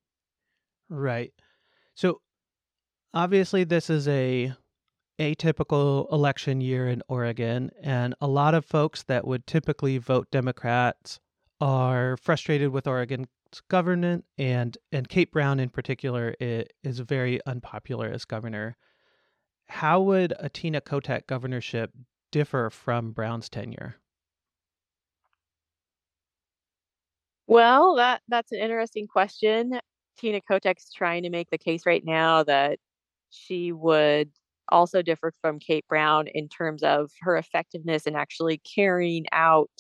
right 0.88 1.32
so 1.94 2.20
obviously 3.14 3.64
this 3.64 3.88
is 3.90 4.06
a 4.08 4.52
atypical 5.18 6.10
election 6.12 6.60
year 6.60 6.88
in 6.88 7.02
oregon 7.08 7.70
and 7.82 8.14
a 8.20 8.26
lot 8.26 8.54
of 8.54 8.64
folks 8.64 9.02
that 9.04 9.26
would 9.26 9.46
typically 9.46 9.98
vote 9.98 10.26
democrats 10.30 11.20
are 11.60 12.16
frustrated 12.16 12.70
with 12.70 12.86
Oregon's 12.86 13.28
government 13.68 14.24
and 14.38 14.76
and 14.92 15.08
Kate 15.08 15.30
Brown 15.30 15.60
in 15.60 15.68
particular 15.68 16.34
is 16.40 16.98
very 17.00 17.40
unpopular 17.46 18.08
as 18.08 18.24
governor. 18.24 18.76
How 19.68 20.00
would 20.00 20.32
a 20.38 20.48
Tina 20.48 20.80
Kotek 20.80 21.26
governorship 21.26 21.92
differ 22.32 22.70
from 22.70 23.12
Brown's 23.12 23.48
tenure? 23.48 23.96
Well, 27.50 27.96
that 27.96 28.22
that's 28.28 28.52
an 28.52 28.60
interesting 28.60 29.08
question. 29.08 29.80
Tina 30.18 30.40
Kotek's 30.48 30.92
trying 30.92 31.24
to 31.24 31.30
make 31.30 31.50
the 31.50 31.58
case 31.58 31.84
right 31.84 32.04
now 32.04 32.44
that 32.44 32.78
she 33.30 33.72
would 33.72 34.30
also 34.68 35.02
differ 35.02 35.32
from 35.42 35.58
Kate 35.58 35.84
Brown 35.88 36.28
in 36.28 36.48
terms 36.48 36.84
of 36.84 37.10
her 37.22 37.36
effectiveness 37.36 38.06
in 38.06 38.14
actually 38.14 38.58
carrying 38.76 39.26
out 39.32 39.70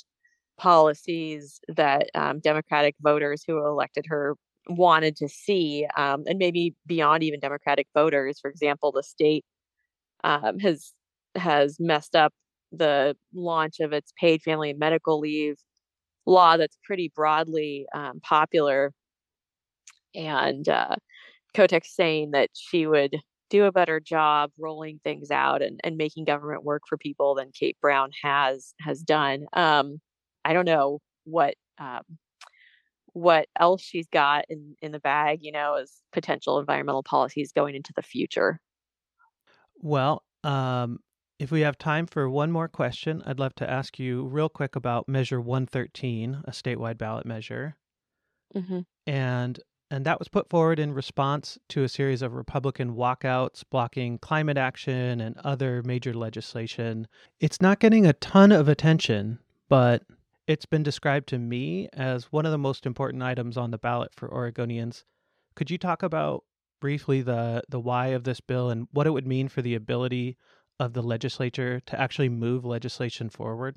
policies 0.58 1.60
that 1.68 2.10
um, 2.14 2.40
Democratic 2.40 2.96
voters 3.02 3.44
who 3.46 3.58
elected 3.66 4.06
her 4.08 4.36
wanted 4.68 5.16
to 5.16 5.28
see, 5.28 5.86
um, 5.96 6.24
and 6.26 6.38
maybe 6.38 6.74
beyond 6.86 7.22
even 7.24 7.40
Democratic 7.40 7.88
voters. 7.94 8.40
For 8.40 8.50
example, 8.50 8.92
the 8.92 9.04
state 9.04 9.44
um, 10.24 10.58
has 10.60 10.92
has 11.36 11.78
messed 11.80 12.16
up 12.16 12.32
the 12.72 13.16
launch 13.34 13.80
of 13.80 13.92
its 13.92 14.12
paid 14.20 14.42
family 14.42 14.70
and 14.70 14.78
medical 14.78 15.20
leave 15.20 15.56
law 16.26 16.56
that's 16.56 16.78
pretty 16.84 17.12
broadly 17.14 17.86
um, 17.94 18.20
popular. 18.20 18.92
And 20.14 20.68
uh, 20.68 20.96
saying 21.84 22.32
that 22.32 22.50
she 22.54 22.86
would 22.86 23.16
do 23.50 23.64
a 23.64 23.72
better 23.72 24.00
job 24.00 24.50
rolling 24.58 25.00
things 25.02 25.30
out 25.30 25.60
and, 25.60 25.80
and 25.84 25.96
making 25.96 26.24
government 26.24 26.64
work 26.64 26.82
for 26.88 26.96
people 26.96 27.34
than 27.34 27.50
Kate 27.52 27.76
Brown 27.80 28.10
has 28.22 28.74
has 28.80 29.02
done. 29.02 29.46
Um, 29.52 30.00
I 30.44 30.52
don't 30.52 30.64
know 30.64 31.00
what 31.24 31.54
um, 31.78 32.02
what 33.12 33.48
else 33.58 33.82
she's 33.82 34.08
got 34.08 34.44
in 34.48 34.76
in 34.80 34.92
the 34.92 35.00
bag, 35.00 35.40
you 35.42 35.52
know, 35.52 35.74
as 35.74 35.92
potential 36.12 36.58
environmental 36.58 37.02
policies 37.02 37.52
going 37.52 37.74
into 37.74 37.92
the 37.94 38.02
future. 38.02 38.60
Well, 39.82 40.22
um, 40.44 40.98
if 41.40 41.50
we 41.50 41.62
have 41.62 41.78
time 41.78 42.06
for 42.06 42.28
one 42.28 42.52
more 42.52 42.68
question, 42.68 43.22
I'd 43.24 43.38
love 43.38 43.54
to 43.56 43.68
ask 43.68 43.98
you 43.98 44.26
real 44.26 44.50
quick 44.50 44.76
about 44.76 45.08
Measure 45.08 45.40
113, 45.40 46.42
a 46.44 46.50
statewide 46.50 46.98
ballot 46.98 47.24
measure, 47.24 47.76
mm-hmm. 48.54 48.80
and 49.06 49.58
and 49.90 50.04
that 50.04 50.18
was 50.18 50.28
put 50.28 50.50
forward 50.50 50.78
in 50.78 50.92
response 50.92 51.58
to 51.70 51.82
a 51.82 51.88
series 51.88 52.20
of 52.20 52.34
Republican 52.34 52.94
walkouts 52.94 53.64
blocking 53.70 54.18
climate 54.18 54.58
action 54.58 55.20
and 55.20 55.36
other 55.38 55.82
major 55.82 56.12
legislation. 56.12 57.08
It's 57.40 57.60
not 57.60 57.80
getting 57.80 58.06
a 58.06 58.12
ton 58.12 58.52
of 58.52 58.68
attention, 58.68 59.40
but 59.68 60.02
it's 60.46 60.66
been 60.66 60.82
described 60.84 61.28
to 61.30 61.38
me 61.38 61.88
as 61.94 62.30
one 62.30 62.44
of 62.44 62.52
the 62.52 62.58
most 62.58 62.84
important 62.84 63.22
items 63.22 63.56
on 63.56 63.70
the 63.70 63.78
ballot 63.78 64.10
for 64.14 64.28
Oregonians. 64.28 65.04
Could 65.56 65.70
you 65.70 65.78
talk 65.78 66.02
about 66.04 66.44
briefly 66.80 67.22
the, 67.22 67.62
the 67.68 67.80
why 67.80 68.08
of 68.08 68.24
this 68.24 68.40
bill 68.40 68.70
and 68.70 68.86
what 68.92 69.06
it 69.06 69.10
would 69.10 69.26
mean 69.26 69.48
for 69.48 69.62
the 69.62 69.74
ability 69.74 70.36
of 70.80 70.94
the 70.94 71.02
legislature 71.02 71.80
to 71.86 72.00
actually 72.00 72.30
move 72.30 72.64
legislation 72.64 73.28
forward? 73.30 73.76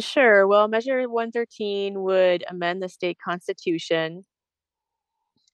Sure. 0.00 0.46
Well, 0.48 0.66
Measure 0.66 1.08
113 1.08 2.02
would 2.02 2.44
amend 2.48 2.82
the 2.82 2.88
state 2.88 3.18
constitution. 3.24 4.24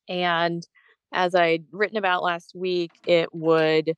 And 0.09 0.67
as 1.13 1.35
I'd 1.35 1.65
written 1.73 1.99
about 1.99 2.23
last 2.23 2.53
week, 2.55 2.93
it 3.07 3.29
would 3.35 3.95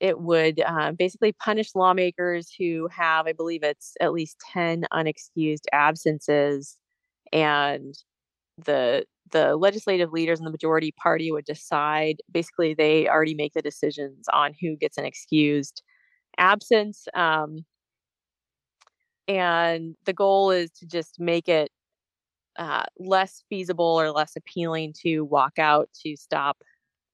it 0.00 0.18
would 0.20 0.60
uh, 0.60 0.92
basically 0.92 1.32
punish 1.32 1.74
lawmakers 1.74 2.52
who 2.58 2.88
have, 2.90 3.26
I 3.26 3.32
believe 3.32 3.62
it's 3.62 3.94
at 4.00 4.12
least 4.12 4.36
10 4.52 4.86
unexcused 4.92 5.66
absences. 5.72 6.76
And 7.32 7.94
the 8.62 9.04
the 9.32 9.56
legislative 9.56 10.12
leaders 10.12 10.38
in 10.38 10.44
the 10.44 10.50
majority 10.50 10.92
party 10.92 11.32
would 11.32 11.44
decide 11.44 12.16
basically 12.30 12.74
they 12.74 13.08
already 13.08 13.34
make 13.34 13.52
the 13.54 13.62
decisions 13.62 14.26
on 14.32 14.52
who 14.60 14.76
gets 14.76 14.98
an 14.98 15.04
excused 15.04 15.82
absence 16.38 17.06
um, 17.14 17.64
and 19.28 19.96
the 20.04 20.12
goal 20.12 20.50
is 20.50 20.70
to 20.70 20.86
just 20.86 21.18
make 21.18 21.48
it 21.48 21.70
uh, 22.58 22.84
less 22.98 23.42
feasible 23.48 24.00
or 24.00 24.10
less 24.10 24.36
appealing 24.36 24.94
to 25.02 25.22
walk 25.22 25.58
out 25.58 25.88
to 26.04 26.16
stop 26.16 26.58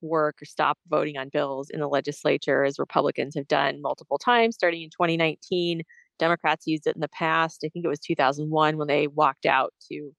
work 0.02 0.40
or 0.42 0.44
stop 0.46 0.78
voting 0.88 1.16
on 1.18 1.28
bills 1.28 1.70
in 1.70 1.80
the 1.80 1.88
legislature, 1.88 2.64
as 2.64 2.78
Republicans 2.78 3.34
have 3.34 3.48
done 3.48 3.82
multiple 3.82 4.18
times, 4.18 4.54
starting 4.54 4.82
in 4.82 4.90
2019. 4.90 5.82
Democrats 6.18 6.66
used 6.66 6.86
it 6.86 6.94
in 6.94 7.00
the 7.00 7.08
past. 7.08 7.62
I 7.64 7.68
think 7.68 7.84
it 7.84 7.88
was 7.88 8.00
2001 8.00 8.76
when 8.76 8.88
they 8.88 9.06
walked 9.06 9.46
out 9.46 9.72
to 9.90 10.12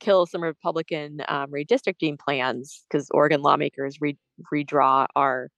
kill 0.00 0.26
some 0.26 0.42
Republican 0.42 1.22
um, 1.28 1.50
redistricting 1.50 2.18
plans 2.18 2.84
because 2.90 3.08
Oregon 3.12 3.42
lawmakers 3.42 3.98
re- 4.00 4.18
redraw 4.52 5.06
our 5.14 5.50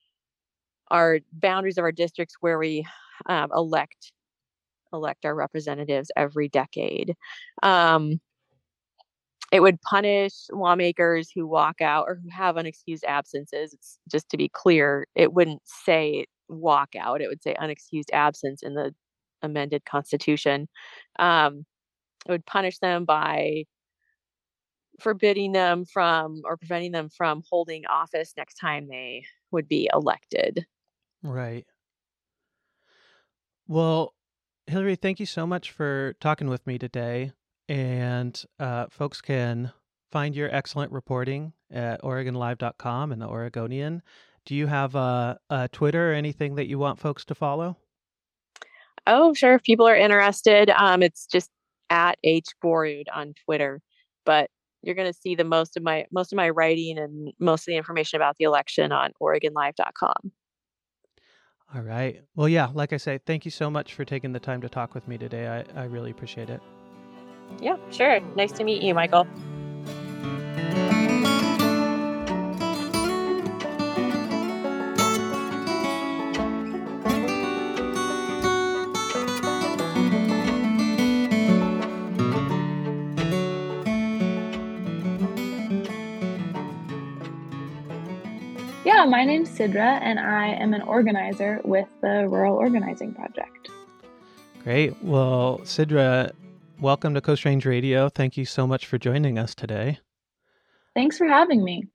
our 0.90 1.20
boundaries 1.32 1.78
of 1.78 1.84
our 1.84 1.92
districts 1.92 2.36
where 2.40 2.58
we 2.58 2.86
um, 3.26 3.50
elect 3.54 4.12
elect 4.92 5.24
our 5.24 5.34
representatives 5.34 6.10
every 6.16 6.48
decade. 6.48 7.14
Um, 7.62 8.20
it 9.50 9.60
would 9.60 9.80
punish 9.82 10.32
lawmakers 10.50 11.30
who 11.34 11.46
walk 11.46 11.80
out 11.80 12.06
or 12.08 12.18
who 12.22 12.28
have 12.30 12.56
unexcused 12.56 13.04
absences. 13.06 13.74
It's 13.74 13.98
just 14.10 14.28
to 14.30 14.36
be 14.36 14.48
clear, 14.48 15.06
it 15.14 15.34
wouldn't 15.34 15.60
say 15.64 16.26
walk 16.48 16.90
out, 16.98 17.20
it 17.20 17.28
would 17.28 17.42
say 17.42 17.54
unexcused 17.60 18.10
absence 18.12 18.62
in 18.62 18.74
the 18.74 18.94
amended 19.42 19.84
constitution. 19.84 20.68
Um, 21.18 21.66
it 22.26 22.32
would 22.32 22.46
punish 22.46 22.78
them 22.78 23.04
by 23.04 23.64
forbidding 25.00 25.52
them 25.52 25.84
from 25.84 26.42
or 26.44 26.56
preventing 26.56 26.92
them 26.92 27.08
from 27.08 27.42
holding 27.48 27.86
office 27.86 28.34
next 28.36 28.54
time 28.54 28.88
they 28.88 29.24
would 29.50 29.68
be 29.68 29.88
elected. 29.92 30.66
Right. 31.22 31.66
Well, 33.66 34.14
Hillary, 34.66 34.96
thank 34.96 35.20
you 35.20 35.26
so 35.26 35.46
much 35.46 35.70
for 35.70 36.14
talking 36.20 36.48
with 36.48 36.66
me 36.66 36.78
today 36.78 37.32
and 37.68 38.42
uh, 38.58 38.86
folks 38.90 39.20
can 39.20 39.72
find 40.10 40.36
your 40.36 40.54
excellent 40.54 40.92
reporting 40.92 41.52
at 41.70 42.02
OregonLive.com 42.02 43.12
and 43.12 43.22
the 43.22 43.28
Oregonian. 43.28 44.02
Do 44.44 44.54
you 44.54 44.66
have 44.66 44.94
a, 44.94 45.38
a 45.48 45.68
Twitter 45.68 46.10
or 46.10 46.14
anything 46.14 46.56
that 46.56 46.66
you 46.66 46.78
want 46.78 46.98
folks 46.98 47.24
to 47.26 47.34
follow? 47.34 47.76
Oh, 49.06 49.32
sure. 49.34 49.54
If 49.54 49.62
people 49.62 49.88
are 49.88 49.96
interested, 49.96 50.70
um, 50.70 51.02
it's 51.02 51.26
just 51.26 51.50
at 51.90 52.18
H 52.22 52.48
Borud 52.62 53.04
on 53.12 53.34
Twitter. 53.44 53.80
But 54.24 54.50
you're 54.82 54.94
going 54.94 55.12
to 55.12 55.18
see 55.18 55.34
the 55.34 55.44
most 55.44 55.76
of 55.76 55.82
my 55.82 56.06
most 56.10 56.32
of 56.32 56.36
my 56.36 56.50
writing 56.50 56.98
and 56.98 57.32
most 57.38 57.62
of 57.62 57.66
the 57.66 57.76
information 57.76 58.16
about 58.16 58.36
the 58.38 58.44
election 58.44 58.92
on 58.92 59.12
OregonLive.com. 59.20 60.32
All 61.74 61.80
right. 61.80 62.20
Well, 62.36 62.48
yeah, 62.48 62.68
like 62.74 62.92
I 62.92 62.98
say, 62.98 63.18
thank 63.24 63.44
you 63.44 63.50
so 63.50 63.70
much 63.70 63.94
for 63.94 64.04
taking 64.04 64.32
the 64.32 64.40
time 64.40 64.60
to 64.60 64.68
talk 64.68 64.94
with 64.94 65.08
me 65.08 65.16
today. 65.16 65.48
I, 65.48 65.82
I 65.82 65.84
really 65.84 66.10
appreciate 66.10 66.50
it. 66.50 66.60
Yeah, 67.60 67.76
sure. 67.90 68.20
Nice 68.36 68.52
to 68.52 68.64
meet 68.64 68.82
you, 68.82 68.94
Michael. 68.94 69.26
My 89.12 89.26
name's 89.26 89.50
Sidra, 89.50 90.00
and 90.00 90.18
I 90.18 90.54
am 90.54 90.72
an 90.72 90.80
organizer 90.80 91.60
with 91.64 91.86
the 92.00 92.26
Rural 92.30 92.56
Organizing 92.56 93.12
Project. 93.12 93.68
Great. 94.64 94.96
Well, 95.02 95.60
Sidra, 95.64 96.30
welcome 96.80 97.12
to 97.12 97.20
Coast 97.20 97.44
Range 97.44 97.66
Radio. 97.66 98.08
Thank 98.08 98.38
you 98.38 98.46
so 98.46 98.66
much 98.66 98.86
for 98.86 98.96
joining 98.96 99.38
us 99.38 99.54
today. 99.54 99.98
Thanks 100.94 101.18
for 101.18 101.28
having 101.28 101.62
me. 101.62 101.88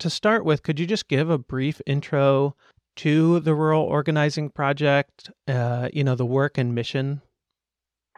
To 0.00 0.10
start 0.10 0.44
with, 0.44 0.62
could 0.62 0.78
you 0.78 0.86
just 0.86 1.08
give 1.08 1.30
a 1.30 1.38
brief 1.38 1.80
intro 1.86 2.54
to 2.96 3.40
the 3.40 3.54
Rural 3.54 3.84
Organizing 3.84 4.50
Project, 4.50 5.30
uh, 5.48 5.88
you 5.94 6.04
know, 6.04 6.16
the 6.16 6.26
work 6.26 6.58
and 6.58 6.74
mission? 6.74 7.22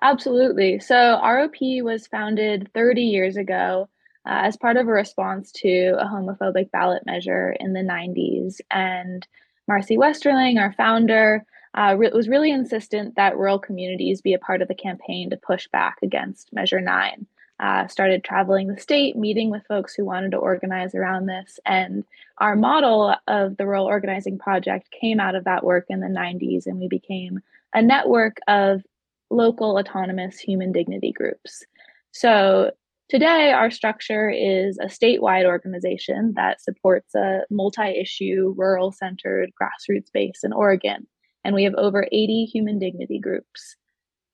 Absolutely. 0.03 0.81
So, 0.81 1.21
ROP 1.23 1.85
was 1.85 2.09
founded 2.09 2.69
30 2.75 3.03
years 3.03 3.37
ago 3.37 3.89
uh, 4.26 4.44
as 4.44 4.56
part 4.56 4.76
of 4.76 4.87
a 4.87 4.92
response 4.92 5.50
to 5.52 5.96
a 5.98 6.04
homophobic 6.04 6.70
ballot 6.70 7.04
measure 7.06 7.56
in 7.59 7.72
the 7.72 7.80
90s. 7.80 8.61
And 8.70 9.26
Marcy 9.66 9.96
Westerling, 9.96 10.61
our 10.61 10.72
founder, 10.72 11.44
uh, 11.74 11.94
re- 11.96 12.11
was 12.12 12.28
really 12.28 12.50
insistent 12.50 13.14
that 13.16 13.37
rural 13.37 13.59
communities 13.59 14.20
be 14.20 14.35
a 14.35 14.38
part 14.38 14.62
of 14.62 14.68
the 14.68 14.74
campaign 14.74 15.30
to 15.30 15.37
push 15.37 15.68
back 15.68 15.98
against 16.02 16.52
Measure 16.52 16.80
9. 16.80 17.26
Uh, 17.61 17.87
started 17.87 18.24
traveling 18.24 18.68
the 18.68 18.80
state, 18.80 19.16
meeting 19.16 19.50
with 19.50 19.66
folks 19.66 19.94
who 19.94 20.04
wanted 20.04 20.30
to 20.30 20.38
organize 20.38 20.94
around 20.94 21.26
this. 21.26 21.61
And 21.66 22.04
our 22.38 22.56
model 22.56 23.14
of 23.28 23.59
the 23.59 23.66
Rural 23.66 23.85
Organizing 23.85 24.38
Project 24.38 24.90
came 24.98 25.20
out 25.20 25.35
of 25.35 25.44
that 25.44 25.62
work 25.62 25.85
in 25.90 26.00
the 26.00 26.06
90s, 26.06 26.66
and 26.66 26.80
we 26.80 26.88
became 26.88 27.40
a 27.74 27.83
network 27.83 28.38
of 28.48 28.83
local 29.28 29.78
autonomous 29.78 30.38
human 30.38 30.72
dignity 30.72 31.12
groups. 31.12 31.64
So 32.12 32.72
today, 33.11 33.53
our 33.53 33.70
structure 33.70 34.31
is 34.31 34.79
a 34.79 34.87
statewide 34.87 35.44
organization 35.44 36.33
that 36.37 36.62
supports 36.62 37.14
a 37.14 37.40
multi 37.51 37.90
issue, 38.01 38.55
rural 38.57 38.92
centered 38.92 39.51
grassroots 39.61 40.11
base 40.12 40.40
in 40.42 40.53
Oregon 40.53 41.07
and 41.44 41.55
we 41.55 41.64
have 41.64 41.75
over 41.75 42.07
80 42.11 42.44
human 42.46 42.79
dignity 42.79 43.18
groups. 43.18 43.77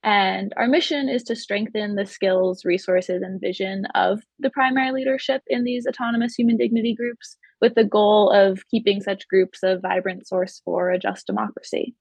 And 0.03 0.53
our 0.57 0.69
mission 0.69 1.09
is 1.09 1.25
to 1.25 1.35
strengthen 1.35 1.97
the 1.97 2.07
skills, 2.07 2.65
resources, 2.65 3.23
and 3.23 3.41
vision 3.41 3.87
of 3.95 4.23
the 4.39 4.51
primary 4.51 4.93
leadership 4.93 5.43
in 5.49 5.65
these 5.65 5.87
autonomous 5.87 6.35
human 6.35 6.57
dignity 6.57 6.95
groups 6.95 7.37
with 7.61 7.75
the 7.75 7.85
goal 7.85 8.31
of 8.31 8.61
keeping 8.71 9.01
such 9.01 9.27
groups 9.27 9.61
a 9.65 9.79
vibrant 9.79 10.29
source 10.29 10.61
for 10.65 10.91
a 10.91 10.99
just 10.99 11.27
democracy. 11.27 11.95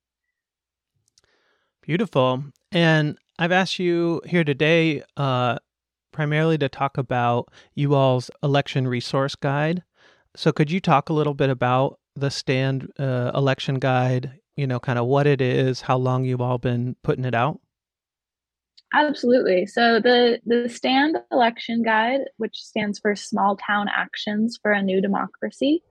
Beautiful. 1.81 2.43
And 2.71 3.17
I've 3.39 3.51
asked 3.51 3.79
you 3.79 4.21
here 4.25 4.43
today 4.43 5.03
uh, 5.17 5.57
primarily 6.15 6.57
to 6.57 6.69
talk 6.69 6.97
about 6.97 7.51
you 7.75 7.93
all's 7.93 8.31
election 8.41 8.87
resource 8.87 9.35
guide. 9.35 9.83
So, 10.35 10.51
could 10.51 10.71
you 10.71 10.79
talk 10.79 11.09
a 11.09 11.13
little 11.13 11.35
bit 11.35 11.49
about 11.49 11.99
the 12.15 12.31
stand 12.31 12.91
uh, 12.97 13.31
election 13.35 13.75
guide 13.75 14.39
you 14.55 14.67
know, 14.67 14.79
kind 14.79 14.97
of 14.97 15.05
what 15.05 15.27
it 15.27 15.41
is, 15.41 15.81
how 15.81 15.97
long 15.97 16.23
you've 16.23 16.41
all 16.41 16.57
been 16.57 16.95
putting 17.03 17.25
it 17.25 17.35
out? 17.35 17.59
Absolutely. 18.93 19.65
So 19.65 19.99
the 19.99 20.39
the 20.45 20.69
Stand 20.69 21.17
Election 21.31 21.83
Guide, 21.83 22.21
which 22.37 22.55
stands 22.55 22.99
for 22.99 23.15
Small 23.15 23.57
Town 23.57 23.87
Actions 23.93 24.57
for 24.61 24.71
a 24.71 24.81
New 24.81 25.01
Democracy, 25.01 25.83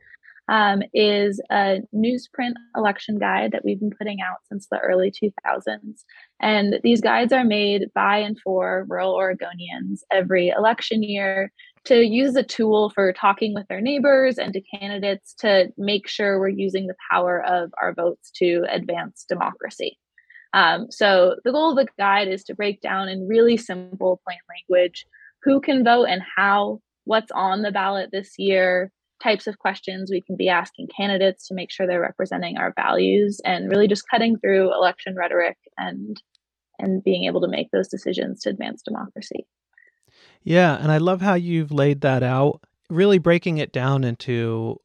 um, 0.49 0.83
is 0.93 1.41
a 1.51 1.79
newsprint 1.95 2.55
election 2.77 3.19
guide 3.19 3.53
that 3.53 3.65
we've 3.65 3.81
been 3.81 3.93
putting 3.99 4.21
out 4.21 4.39
since 4.49 4.67
the 4.71 4.79
early 4.79 5.11
2000s. 5.11 6.05
And 6.41 6.81
these 6.83 7.01
guides 7.01 7.33
are 7.33 7.45
made 7.45 7.85
by 7.95 8.19
and 8.19 8.39
for 8.41 8.87
rural 8.89 9.15
Oregonians 9.15 10.01
every 10.13 10.49
election 10.49 11.03
year 11.03 11.51
to 11.85 12.03
use 12.03 12.35
a 12.37 12.43
tool 12.43 12.91
for 12.91 13.13
talking 13.13 13.55
with 13.55 13.67
their 13.69 13.81
neighbors 13.81 14.39
and 14.39 14.53
to 14.53 14.61
candidates 14.79 15.35
to 15.41 15.69
make 15.77 16.09
sure 16.09 16.39
we're 16.39 16.49
using 16.49 16.87
the 16.87 16.97
power 17.11 17.43
of 17.45 17.73
our 17.81 17.95
votes 17.95 18.31
to 18.37 18.65
advance 18.71 19.25
democracy. 19.29 19.99
Um, 20.55 20.87
so, 20.91 21.37
the 21.45 21.51
goal 21.51 21.71
of 21.71 21.77
the 21.77 21.89
guide 21.99 22.29
is 22.29 22.45
to 22.45 22.55
break 22.55 22.81
down 22.81 23.09
in 23.09 23.27
really 23.27 23.57
simple, 23.57 24.21
plain 24.25 24.39
language 24.49 25.05
who 25.43 25.61
can 25.61 25.85
vote 25.85 26.05
and 26.05 26.23
how, 26.37 26.81
what's 27.05 27.33
on 27.33 27.63
the 27.63 27.73
ballot 27.73 28.11
this 28.13 28.39
year, 28.39 28.93
types 29.25 29.47
of 29.47 29.59
questions 29.59 30.11
we 30.11 30.21
can 30.21 30.37
be 30.37 30.49
asking 30.49 30.87
candidates 30.95 31.49
to 31.49 31.55
make 31.55 31.73
sure 31.73 31.87
they're 31.87 32.01
representing 32.01 32.59
our 32.59 32.73
values, 32.77 33.41
and 33.45 33.71
really 33.71 33.89
just 33.89 34.09
cutting 34.09 34.39
through 34.39 34.73
election 34.73 35.17
rhetoric 35.17 35.57
and 35.79 36.23
and 36.79 37.03
being 37.03 37.25
able 37.25 37.41
to 37.41 37.49
make 37.49 37.71
those 37.71 37.89
decisions 37.89 38.41
to 38.43 38.51
advance 38.51 38.83
democracy. 38.83 39.47
Yeah, 40.43 40.77
and 40.77 40.93
I 40.93 40.99
love 40.99 41.23
how 41.23 41.35
you've 41.35 41.73
laid 41.73 42.03
that 42.03 42.23
out, 42.23 42.63
really 42.91 43.19
breaking 43.19 43.59
it 43.59 43.73
down 43.73 44.05
into 44.05 44.79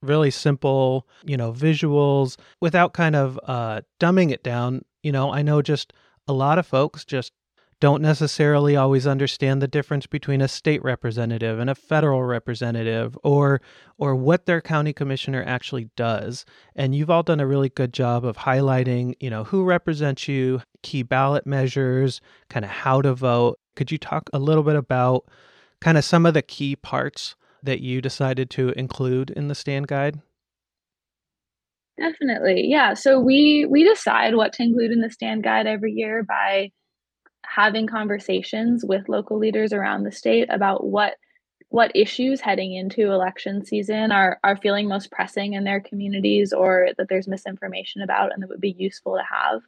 really 0.00 0.30
simple, 0.30 1.06
you 1.24 1.36
know, 1.36 1.52
visuals 1.52 2.36
without 2.60 2.94
kind 2.94 3.14
of 3.14 3.38
uh 3.46 3.82
dumbing 4.00 4.30
it 4.32 4.42
down. 4.42 4.84
You 5.02 5.12
know, 5.12 5.32
I 5.32 5.42
know 5.42 5.62
just 5.62 5.92
a 6.26 6.32
lot 6.32 6.58
of 6.58 6.66
folks 6.66 7.04
just 7.04 7.32
don't 7.82 8.00
necessarily 8.00 8.76
always 8.76 9.08
understand 9.08 9.60
the 9.60 9.66
difference 9.66 10.06
between 10.06 10.40
a 10.40 10.46
state 10.46 10.80
representative 10.84 11.58
and 11.58 11.68
a 11.68 11.74
federal 11.74 12.22
representative 12.22 13.18
or 13.24 13.60
or 13.98 14.14
what 14.14 14.46
their 14.46 14.60
county 14.60 14.92
commissioner 14.92 15.42
actually 15.44 15.90
does. 15.96 16.44
And 16.76 16.94
you've 16.94 17.10
all 17.10 17.24
done 17.24 17.40
a 17.40 17.46
really 17.46 17.70
good 17.70 17.92
job 17.92 18.24
of 18.24 18.36
highlighting 18.36 19.16
you 19.18 19.28
know 19.28 19.42
who 19.42 19.64
represents 19.64 20.28
you 20.28 20.62
key 20.84 21.02
ballot 21.02 21.44
measures 21.44 22.20
kind 22.48 22.64
of 22.64 22.70
how 22.70 23.02
to 23.02 23.14
vote. 23.14 23.58
Could 23.74 23.90
you 23.90 23.98
talk 23.98 24.30
a 24.32 24.38
little 24.38 24.62
bit 24.62 24.76
about 24.76 25.24
kind 25.80 25.98
of 25.98 26.04
some 26.04 26.24
of 26.24 26.34
the 26.34 26.42
key 26.42 26.76
parts 26.76 27.34
that 27.64 27.80
you 27.80 28.00
decided 28.00 28.48
to 28.50 28.68
include 28.78 29.30
in 29.30 29.48
the 29.48 29.56
stand 29.56 29.88
guide? 29.88 30.20
Definitely 31.98 32.68
yeah. 32.68 32.94
So 32.94 33.18
we 33.18 33.66
we 33.68 33.82
decide 33.82 34.36
what 34.36 34.52
to 34.52 34.62
include 34.62 34.92
in 34.92 35.00
the 35.00 35.10
stand 35.10 35.42
guide 35.42 35.66
every 35.66 35.90
year 35.90 36.22
by 36.22 36.70
having 37.44 37.86
conversations 37.86 38.84
with 38.84 39.08
local 39.08 39.38
leaders 39.38 39.72
around 39.72 40.04
the 40.04 40.12
state 40.12 40.48
about 40.50 40.84
what 40.84 41.16
what 41.68 41.90
issues 41.94 42.42
heading 42.42 42.74
into 42.74 43.12
election 43.12 43.64
season 43.64 44.12
are 44.12 44.38
are 44.44 44.56
feeling 44.58 44.88
most 44.88 45.10
pressing 45.10 45.54
in 45.54 45.64
their 45.64 45.80
communities 45.80 46.52
or 46.52 46.88
that 46.98 47.08
there's 47.08 47.26
misinformation 47.26 48.02
about 48.02 48.32
and 48.32 48.42
that 48.42 48.48
would 48.48 48.60
be 48.60 48.76
useful 48.78 49.16
to 49.16 49.22
have. 49.22 49.62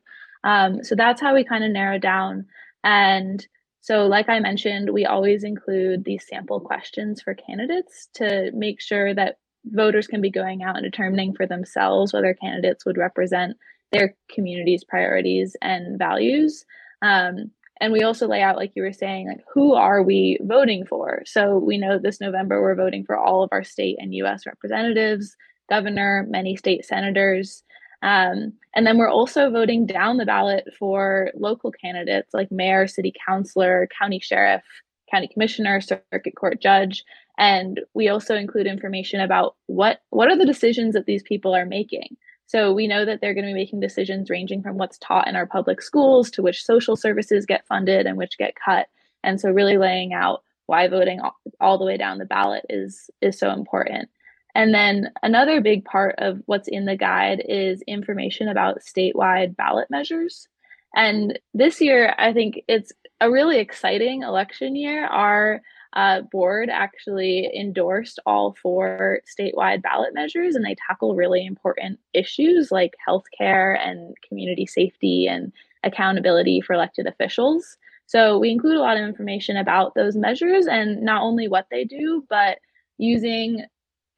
Um, 0.45 0.85
so 0.85 0.95
that's 0.95 1.21
how 1.21 1.35
we 1.35 1.45
kind 1.45 1.65
of 1.65 1.71
narrow 1.71 1.99
down. 1.99 2.47
And 2.85 3.47
so, 3.81 4.07
like 4.07 4.29
I 4.29 4.39
mentioned, 4.41 4.91
we 4.91 5.07
always 5.07 5.45
include 5.45 6.05
these 6.05 6.27
sample 6.27 6.61
questions 6.61 7.23
for 7.23 7.35
candidates 7.35 8.09
to 8.15 8.51
make 8.53 8.81
sure 8.81 9.15
that 9.15 9.39
voters 9.67 10.07
can 10.07 10.21
be 10.21 10.31
going 10.31 10.63
out 10.63 10.77
and 10.77 10.85
determining 10.85 11.35
for 11.35 11.47
themselves 11.47 12.13
whether 12.13 12.35
candidates 12.35 12.85
would 12.85 12.99
represent 12.99 13.57
their 13.93 14.15
community's 14.31 14.85
priorities 14.85 15.57
and 15.63 15.99
values. 15.99 16.65
Um, 17.03 17.51
and 17.85 17.93
we 17.93 18.03
also 18.03 18.27
lay 18.27 18.41
out 18.41 18.57
like 18.57 18.73
you 18.75 18.83
were 18.83 18.95
saying 18.95 19.29
like 19.29 19.45
who 19.53 19.75
are 19.75 20.03
we 20.03 20.39
voting 20.41 20.87
for? 20.87 21.23
So 21.27 21.59
we 21.59 21.77
know 21.77 21.99
this 21.99 22.19
november 22.19 22.63
we're 22.63 22.75
voting 22.75 23.05
for 23.05 23.17
all 23.17 23.43
of 23.43 23.51
our 23.53 23.63
state 23.63 23.97
and 24.01 24.15
us 24.15 24.47
representatives 24.47 25.37
governor 25.69 26.27
many 26.29 26.57
state 26.57 26.85
senators. 26.85 27.63
Um, 28.03 28.55
and 28.75 28.87
then 28.87 28.97
we're 28.97 29.11
also 29.11 29.51
voting 29.51 29.87
down 29.87 30.17
the 30.17 30.27
ballot 30.27 30.65
for 30.79 31.31
local 31.35 31.71
candidates 31.73 32.33
like 32.33 32.51
mayor 32.51 32.87
city 32.87 33.13
councilor 33.27 33.87
county 33.99 34.19
sheriff 34.19 34.63
county 35.11 35.29
commissioner 35.29 35.81
circuit 35.83 36.37
court 36.37 36.63
judge. 36.63 37.05
And 37.37 37.81
we 37.93 38.09
also 38.09 38.35
include 38.35 38.67
information 38.67 39.21
about 39.21 39.57
what 39.67 40.01
what 40.09 40.31
are 40.31 40.39
the 40.39 40.47
decisions 40.47 40.95
that 40.95 41.05
these 41.05 41.23
people 41.23 41.55
are 41.55 41.67
making 41.67 42.17
so 42.55 42.73
we 42.73 42.87
know 42.87 43.05
that 43.05 43.21
they're 43.21 43.35
going 43.35 43.47
to 43.47 43.51
be 43.51 43.59
making 43.59 43.81
decisions 43.81 44.31
ranging 44.31 44.63
from 44.63 44.79
what's 44.79 44.97
taught 44.99 45.27
in 45.27 45.35
our 45.35 45.45
public 45.45 45.83
schools 45.83 46.31
to 46.31 46.43
which 46.43 46.65
social 46.65 46.95
services 46.95 47.47
get 47.47 47.67
funded 47.67 48.07
and 48.07 48.17
which 48.17 48.39
get 48.39 48.55
cut. 48.55 48.87
And 49.25 49.41
so 49.41 49.51
really 49.51 49.77
laying 49.77 50.13
out 50.13 50.45
why 50.67 50.87
voting 50.87 51.19
all, 51.19 51.35
all 51.61 51.79
the 51.79 51.85
way 51.85 51.97
down 51.97 52.19
the 52.19 52.25
ballot 52.25 52.65
is 52.71 53.11
is 53.21 53.37
so 53.37 53.51
important. 53.51 54.09
And 54.55 54.73
then 54.73 55.11
another 55.21 55.61
big 55.61 55.85
part 55.85 56.15
of 56.19 56.43
what's 56.47 56.69
in 56.69 56.85
the 56.85 56.97
guide 56.97 57.45
is 57.49 57.83
information 57.89 58.47
about 58.47 58.83
statewide 58.83 59.57
ballot 59.57 59.89
measures. 59.91 60.47
And 60.95 61.37
this 61.55 61.81
year, 61.81 62.15
I 62.19 62.33
think 62.33 62.63
it's 62.69 62.93
a 63.21 63.33
really 63.33 63.59
exciting 63.59 64.23
election 64.23 64.77
year. 64.77 65.07
Our 65.07 65.61
uh, 65.95 66.23
board 66.33 66.69
actually 66.71 67.51
endorsed 67.57 68.19
all 68.27 68.57
four 68.61 69.21
statewide 69.27 69.83
ballot 69.83 70.13
measures, 70.13 70.55
and 70.55 70.65
they 70.65 70.77
tackle 70.87 71.15
really 71.15 71.47
important 71.47 71.99
issues 72.13 72.73
like 72.73 72.95
healthcare 73.09 73.79
and 73.79 74.15
community 74.29 74.67
safety 74.67 75.27
and 75.29 75.53
accountability 75.85 76.61
for 76.61 76.75
elected 76.75 77.07
officials. 77.07 77.77
So 78.07 78.39
we 78.39 78.51
include 78.51 78.77
a 78.77 78.81
lot 78.81 78.97
of 78.97 79.05
information 79.05 79.57
about 79.57 79.95
those 79.95 80.17
measures 80.17 80.67
and 80.67 81.03
not 81.03 81.23
only 81.23 81.49
what 81.49 81.67
they 81.71 81.85
do, 81.85 82.25
but 82.29 82.59
using 82.99 83.65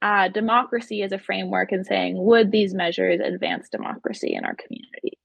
uh, 0.02 0.28
democracy 0.28 1.02
as 1.02 1.12
a 1.12 1.18
framework 1.18 1.72
and 1.72 1.86
saying, 1.86 2.16
would 2.18 2.50
these 2.50 2.74
measures 2.74 3.20
advance 3.20 3.68
democracy 3.68 4.34
in 4.34 4.44
our 4.44 4.54
community? 4.54 5.18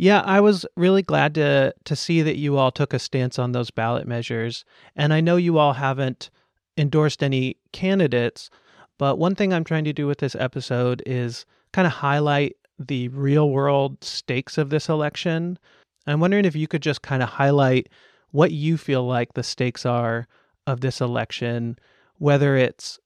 Yeah, 0.00 0.22
I 0.24 0.40
was 0.40 0.64
really 0.76 1.02
glad 1.02 1.34
to 1.34 1.74
to 1.84 1.94
see 1.94 2.22
that 2.22 2.38
you 2.38 2.56
all 2.56 2.70
took 2.70 2.94
a 2.94 2.98
stance 2.98 3.38
on 3.38 3.52
those 3.52 3.70
ballot 3.70 4.08
measures. 4.08 4.64
And 4.96 5.12
I 5.12 5.20
know 5.20 5.36
you 5.36 5.58
all 5.58 5.74
haven't 5.74 6.30
endorsed 6.78 7.22
any 7.22 7.58
candidates, 7.72 8.48
but 8.96 9.18
one 9.18 9.34
thing 9.34 9.52
I'm 9.52 9.62
trying 9.62 9.84
to 9.84 9.92
do 9.92 10.06
with 10.06 10.16
this 10.16 10.34
episode 10.34 11.02
is 11.04 11.44
kind 11.74 11.86
of 11.86 11.92
highlight 11.92 12.56
the 12.78 13.08
real 13.08 13.50
world 13.50 14.02
stakes 14.02 14.56
of 14.56 14.70
this 14.70 14.88
election. 14.88 15.58
I'm 16.06 16.18
wondering 16.18 16.46
if 16.46 16.56
you 16.56 16.66
could 16.66 16.80
just 16.80 17.02
kind 17.02 17.22
of 17.22 17.28
highlight 17.28 17.90
what 18.30 18.52
you 18.52 18.78
feel 18.78 19.06
like 19.06 19.34
the 19.34 19.42
stakes 19.42 19.84
are 19.84 20.26
of 20.66 20.80
this 20.80 21.02
election, 21.02 21.78
whether 22.16 22.56
it's 22.56 22.98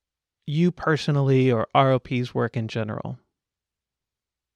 you 0.46 0.70
personally 0.70 1.50
or 1.50 1.66
ROP's 1.74 2.32
work 2.32 2.56
in 2.56 2.68
general. 2.68 3.18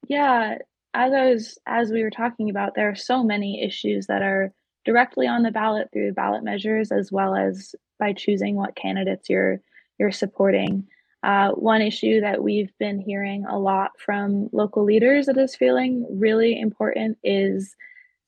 Yeah, 0.07 0.59
as 0.95 1.13
I 1.13 1.31
was 1.31 1.59
as 1.67 1.91
we 1.91 2.03
were 2.03 2.11
talking 2.11 2.51
about, 2.51 2.75
there 2.75 2.89
are 2.89 2.97
so 2.97 3.23
many 3.23 3.63
issues 3.65 4.07
that 4.07 4.23
are 4.23 4.53
directly 4.85 5.27
on 5.27 5.43
the 5.43 5.51
ballot 5.51 5.89
through 5.93 6.13
ballot 6.13 6.43
measures, 6.43 6.91
as 6.91 7.13
well 7.13 7.35
as 7.35 7.75
by 7.99 8.13
choosing 8.13 8.57
what 8.57 8.77
candidates 8.77 9.29
you're 9.29 9.61
you're 9.99 10.13
supporting. 10.13 10.87
Uh, 11.25 11.51
one 11.51 11.83
issue 11.83 12.21
that 12.21 12.43
we've 12.43 12.73
been 12.79 13.01
hearing 13.01 13.45
a 13.45 13.59
lot 13.59 13.91
from 13.99 14.49
local 14.53 14.85
leaders 14.85 15.27
that 15.27 15.37
is 15.37 15.57
feeling 15.57 16.07
really 16.11 16.59
important 16.59 17.19
is 17.25 17.75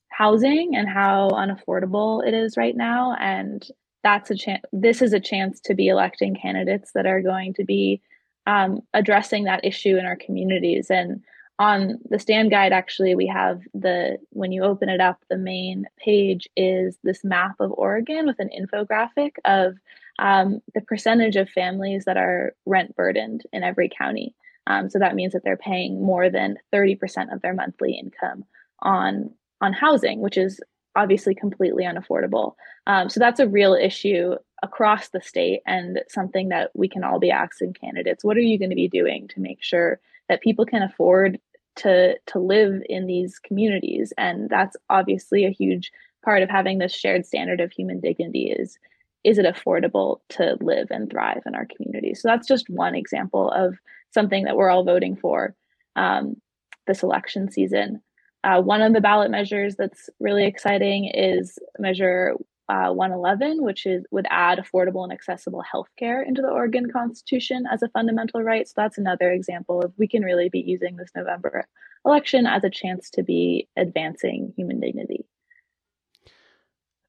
housing 0.09 0.75
and 0.75 0.89
how 0.89 1.29
unaffordable 1.29 2.25
it 2.27 2.33
is 2.33 2.57
right 2.57 2.75
now. 2.75 3.15
And 3.17 3.65
that's 4.03 4.29
a 4.29 4.35
chance. 4.35 4.61
This 4.73 5.01
is 5.01 5.13
a 5.13 5.21
chance 5.21 5.61
to 5.61 5.73
be 5.73 5.87
electing 5.87 6.35
candidates 6.35 6.91
that 6.93 7.05
are 7.05 7.21
going 7.21 7.53
to 7.55 7.63
be 7.63 8.01
um, 8.45 8.81
addressing 8.93 9.45
that 9.45 9.63
issue 9.63 9.97
in 9.97 10.05
our 10.05 10.17
communities. 10.17 10.87
And 10.89 11.23
on 11.61 11.99
the 12.09 12.17
stand 12.17 12.49
guide 12.49 12.73
actually 12.73 13.13
we 13.13 13.27
have 13.27 13.61
the 13.75 14.17
when 14.31 14.51
you 14.51 14.63
open 14.63 14.89
it 14.89 14.99
up 14.99 15.21
the 15.29 15.37
main 15.37 15.85
page 15.97 16.47
is 16.57 16.97
this 17.03 17.23
map 17.23 17.55
of 17.59 17.71
oregon 17.73 18.25
with 18.25 18.39
an 18.39 18.49
infographic 18.49 19.33
of 19.45 19.75
um, 20.17 20.61
the 20.73 20.81
percentage 20.81 21.35
of 21.35 21.49
families 21.49 22.05
that 22.05 22.17
are 22.17 22.55
rent 22.65 22.95
burdened 22.95 23.43
in 23.51 23.63
every 23.63 23.89
county. 23.89 24.35
Um, 24.67 24.89
so 24.89 24.99
that 24.99 25.15
means 25.15 25.33
that 25.33 25.43
they're 25.43 25.57
paying 25.57 26.03
more 26.03 26.29
than 26.29 26.57
30% 26.73 27.33
of 27.33 27.41
their 27.41 27.53
monthly 27.53 27.93
income 27.93 28.45
on 28.79 29.31
on 29.61 29.73
housing 29.73 30.21
which 30.21 30.37
is 30.37 30.59
obviously 30.95 31.33
completely 31.35 31.83
unaffordable. 31.83 32.55
Um, 32.87 33.09
so 33.09 33.19
that's 33.19 33.39
a 33.39 33.47
real 33.47 33.73
issue 33.75 34.33
across 34.63 35.09
the 35.09 35.21
state 35.21 35.61
and 35.65 36.01
something 36.09 36.49
that 36.49 36.71
we 36.73 36.89
can 36.89 37.03
all 37.03 37.19
be 37.19 37.31
asking 37.31 37.73
candidates. 37.73 38.23
What 38.23 38.35
are 38.35 38.41
you 38.41 38.59
going 38.59 38.71
to 38.71 38.75
be 38.75 38.89
doing 38.89 39.27
to 39.29 39.39
make 39.39 39.63
sure 39.63 39.99
that 40.27 40.41
people 40.41 40.65
can 40.65 40.81
afford 40.81 41.39
to 41.77 42.17
to 42.27 42.39
live 42.39 42.81
in 42.89 43.07
these 43.07 43.39
communities. 43.39 44.13
And 44.17 44.49
that's 44.49 44.75
obviously 44.89 45.45
a 45.45 45.51
huge 45.51 45.91
part 46.23 46.43
of 46.43 46.49
having 46.49 46.77
this 46.77 46.93
shared 46.93 47.25
standard 47.25 47.59
of 47.59 47.71
human 47.71 47.99
dignity 47.99 48.51
is 48.51 48.77
is 49.23 49.37
it 49.37 49.45
affordable 49.45 50.19
to 50.29 50.57
live 50.61 50.87
and 50.89 51.09
thrive 51.09 51.43
in 51.45 51.53
our 51.53 51.67
community? 51.75 52.15
So 52.15 52.27
that's 52.27 52.47
just 52.47 52.69
one 52.69 52.95
example 52.95 53.51
of 53.51 53.77
something 54.11 54.45
that 54.45 54.55
we're 54.55 54.69
all 54.69 54.83
voting 54.83 55.15
for 55.15 55.55
um, 55.95 56.41
this 56.87 57.03
election 57.03 57.51
season. 57.51 58.01
Uh, 58.43 58.61
one 58.61 58.81
of 58.81 58.93
the 58.93 59.01
ballot 59.01 59.29
measures 59.29 59.75
that's 59.75 60.09
really 60.19 60.45
exciting 60.45 61.11
is 61.13 61.59
measure 61.77 62.33
uh, 62.69 62.91
111, 62.91 63.63
which 63.63 63.85
is 63.85 64.05
would 64.11 64.27
add 64.29 64.59
affordable 64.59 65.03
and 65.03 65.11
accessible 65.11 65.63
healthcare 65.73 66.25
into 66.25 66.41
the 66.41 66.49
Oregon 66.49 66.89
Constitution 66.91 67.65
as 67.71 67.81
a 67.81 67.89
fundamental 67.89 68.41
right. 68.41 68.67
So 68.67 68.73
that's 68.77 68.97
another 68.97 69.31
example 69.31 69.81
of 69.81 69.93
we 69.97 70.07
can 70.07 70.23
really 70.23 70.49
be 70.49 70.63
using 70.65 70.95
this 70.95 71.11
November 71.15 71.65
election 72.05 72.45
as 72.45 72.63
a 72.63 72.69
chance 72.69 73.09
to 73.11 73.23
be 73.23 73.67
advancing 73.75 74.53
human 74.55 74.79
dignity. 74.79 75.25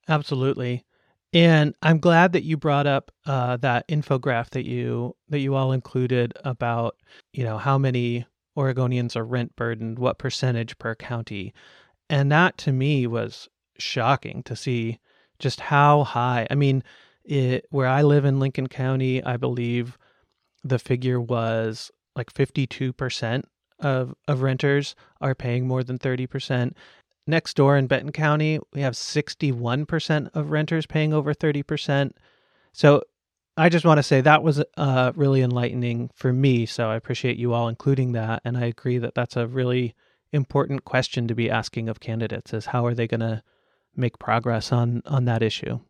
Absolutely. 0.08 0.84
And 1.32 1.74
I'm 1.80 1.98
glad 1.98 2.32
that 2.32 2.44
you 2.44 2.56
brought 2.56 2.86
up 2.86 3.10
uh, 3.24 3.56
that 3.58 3.88
infographic 3.88 4.50
that 4.50 4.66
you 4.66 5.16
that 5.28 5.38
you 5.38 5.54
all 5.54 5.72
included 5.72 6.34
about 6.44 6.96
you 7.32 7.44
know 7.44 7.58
how 7.58 7.78
many 7.78 8.26
Oregonians 8.56 9.16
are 9.16 9.24
rent 9.24 9.56
burdened, 9.56 9.98
what 9.98 10.18
percentage 10.18 10.76
per 10.78 10.94
county, 10.94 11.54
and 12.10 12.30
that 12.30 12.58
to 12.58 12.72
me 12.72 13.06
was 13.06 13.48
shocking 13.78 14.42
to 14.42 14.54
see 14.54 14.98
just 15.42 15.61
how 15.61 16.05
high. 16.05 16.46
I 16.50 16.55
mean, 16.55 16.83
it, 17.24 17.66
where 17.70 17.87
I 17.87 18.02
live 18.02 18.24
in 18.24 18.40
Lincoln 18.40 18.68
County, 18.68 19.22
I 19.22 19.37
believe 19.37 19.98
the 20.64 20.78
figure 20.78 21.20
was 21.20 21.90
like 22.16 22.33
52% 22.33 23.44
of, 23.81 24.14
of 24.28 24.42
renters 24.42 24.94
are 25.20 25.35
paying 25.35 25.66
more 25.66 25.83
than 25.83 25.98
30%. 25.98 26.72
Next 27.26 27.57
door 27.57 27.76
in 27.76 27.87
Benton 27.87 28.12
County, 28.12 28.61
we 28.72 28.81
have 28.81 28.94
61% 28.94 30.31
of 30.35 30.50
renters 30.50 30.87
paying 30.87 31.12
over 31.12 31.35
30%. 31.35 32.12
So 32.72 33.02
I 33.57 33.68
just 33.68 33.85
want 33.85 33.98
to 33.98 34.02
say 34.02 34.20
that 34.20 34.42
was 34.42 34.62
uh, 34.76 35.12
really 35.14 35.42
enlightening 35.42 36.11
for 36.14 36.33
me. 36.33 36.66
So 36.66 36.88
I 36.88 36.96
appreciate 36.96 37.37
you 37.37 37.52
all 37.52 37.68
including 37.68 38.12
that. 38.12 38.42
And 38.44 38.57
I 38.57 38.66
agree 38.66 38.98
that 38.98 39.14
that's 39.14 39.37
a 39.37 39.46
really 39.46 39.94
important 40.33 40.85
question 40.85 41.28
to 41.28 41.35
be 41.35 41.50
asking 41.50 41.88
of 41.88 42.00
candidates 42.00 42.55
is 42.55 42.66
how 42.66 42.87
are 42.87 42.94
they 42.94 43.07
going 43.07 43.20
to 43.20 43.42
make 43.96 44.18
progress 44.18 44.72
on 44.72 45.02
on 45.07 45.24
that 45.26 45.42
issue. 45.42 45.81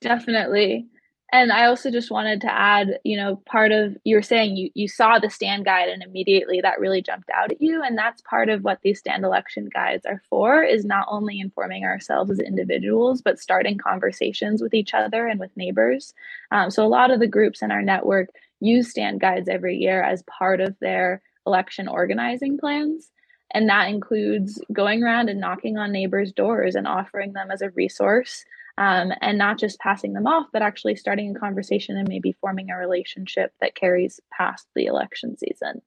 Definitely. 0.00 0.86
And 1.30 1.52
I 1.52 1.66
also 1.66 1.90
just 1.90 2.10
wanted 2.10 2.40
to 2.40 2.50
add, 2.50 3.00
you 3.04 3.14
know, 3.14 3.42
part 3.44 3.70
of 3.70 3.94
you 4.04 4.16
were 4.16 4.22
saying 4.22 4.56
you 4.56 4.70
you 4.74 4.88
saw 4.88 5.18
the 5.18 5.28
stand 5.28 5.66
guide 5.66 5.90
and 5.90 6.02
immediately 6.02 6.60
that 6.62 6.80
really 6.80 7.02
jumped 7.02 7.28
out 7.30 7.52
at 7.52 7.60
you. 7.60 7.82
And 7.82 7.98
that's 7.98 8.22
part 8.22 8.48
of 8.48 8.64
what 8.64 8.78
these 8.82 9.00
stand 9.00 9.24
election 9.24 9.68
guides 9.72 10.06
are 10.06 10.22
for 10.30 10.62
is 10.62 10.86
not 10.86 11.06
only 11.10 11.38
informing 11.38 11.84
ourselves 11.84 12.30
as 12.30 12.38
individuals, 12.38 13.20
but 13.20 13.38
starting 13.38 13.76
conversations 13.76 14.62
with 14.62 14.72
each 14.72 14.94
other 14.94 15.26
and 15.26 15.38
with 15.38 15.54
neighbors. 15.54 16.14
Um, 16.50 16.70
so 16.70 16.84
a 16.84 16.88
lot 16.88 17.10
of 17.10 17.20
the 17.20 17.26
groups 17.26 17.60
in 17.60 17.70
our 17.70 17.82
network 17.82 18.30
use 18.60 18.90
stand 18.90 19.20
guides 19.20 19.50
every 19.50 19.76
year 19.76 20.02
as 20.02 20.22
part 20.22 20.60
of 20.60 20.76
their 20.80 21.20
election 21.46 21.88
organizing 21.88 22.56
plans. 22.56 23.10
And 23.52 23.68
that 23.68 23.88
includes 23.88 24.60
going 24.72 25.02
around 25.02 25.28
and 25.28 25.40
knocking 25.40 25.78
on 25.78 25.92
neighbors' 25.92 26.32
doors 26.32 26.74
and 26.74 26.86
offering 26.86 27.32
them 27.32 27.50
as 27.50 27.62
a 27.62 27.70
resource 27.70 28.44
um, 28.76 29.12
and 29.20 29.38
not 29.38 29.58
just 29.58 29.80
passing 29.80 30.12
them 30.12 30.26
off, 30.26 30.46
but 30.52 30.62
actually 30.62 30.96
starting 30.96 31.34
a 31.34 31.38
conversation 31.38 31.96
and 31.96 32.08
maybe 32.08 32.36
forming 32.40 32.70
a 32.70 32.76
relationship 32.76 33.52
that 33.60 33.74
carries 33.74 34.20
past 34.36 34.66
the 34.74 34.86
election 34.86 35.36
season. 35.36 35.82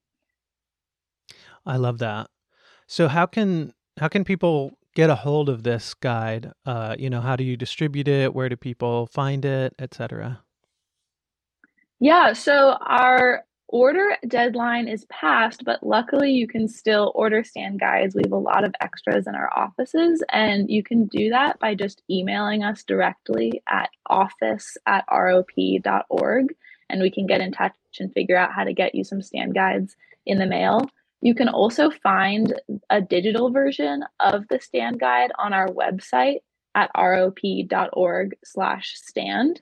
I 1.65 1.78
love 1.78 2.00
that. 2.00 2.30
So 2.88 3.08
how 3.08 3.26
can 3.26 3.74
how 3.97 4.08
can 4.08 4.26
people 4.26 4.78
get 4.95 5.10
a 5.10 5.15
hold 5.15 5.47
of 5.47 5.63
this 5.63 5.93
guide? 5.93 6.52
Uh, 6.65 6.95
you 6.97 7.10
know, 7.10 7.21
how 7.21 7.36
do 7.36 7.43
you 7.43 7.56
distribute 7.56 8.08
it? 8.08 8.34
Where 8.34 8.50
do 8.50 8.58
people 8.58 9.08
find 9.08 9.45
it, 9.45 9.74
etc.? 9.80 10.41
Yeah, 12.00 12.34
so 12.34 12.78
our 12.82 13.45
order 13.71 14.17
deadline 14.27 14.88
is 14.88 15.05
passed, 15.05 15.63
but 15.65 15.81
luckily 15.81 16.31
you 16.31 16.47
can 16.47 16.67
still 16.67 17.12
order 17.15 17.43
stand 17.43 17.79
guides. 17.79 18.13
We 18.13 18.21
have 18.23 18.31
a 18.31 18.38
lot 18.38 18.63
of 18.63 18.75
extras 18.81 19.25
in 19.27 19.36
our 19.36 19.51
offices, 19.57 20.23
and 20.31 20.69
you 20.69 20.84
can 20.84 21.07
do 21.07 21.29
that 21.29 21.60
by 21.60 21.73
just 21.75 22.03
emailing 22.10 22.63
us 22.63 22.84
directly 22.84 23.63
at 23.67 23.89
office 24.07 24.77
at 24.86 25.05
rop.org, 25.10 26.55
and 26.89 27.01
we 27.01 27.10
can 27.10 27.25
get 27.25 27.41
in 27.41 27.51
touch 27.51 27.73
and 27.99 28.13
figure 28.13 28.38
out 28.38 28.53
how 28.53 28.63
to 28.63 28.73
get 28.73 28.93
you 28.93 29.03
some 29.03 29.21
stand 29.21 29.55
guides 29.55 29.95
in 30.25 30.38
the 30.38 30.45
mail. 30.45 30.88
You 31.21 31.34
can 31.34 31.49
also 31.49 31.89
find 31.89 32.53
a 32.89 33.01
digital 33.01 33.51
version 33.51 34.03
of 34.19 34.47
the 34.49 34.60
stand 34.60 34.99
guide 34.99 35.31
on 35.38 35.53
our 35.53 35.67
website 35.67 36.39
at 36.75 36.91
rop.org 36.95 38.36
slash 38.43 38.93
stand. 38.95 39.62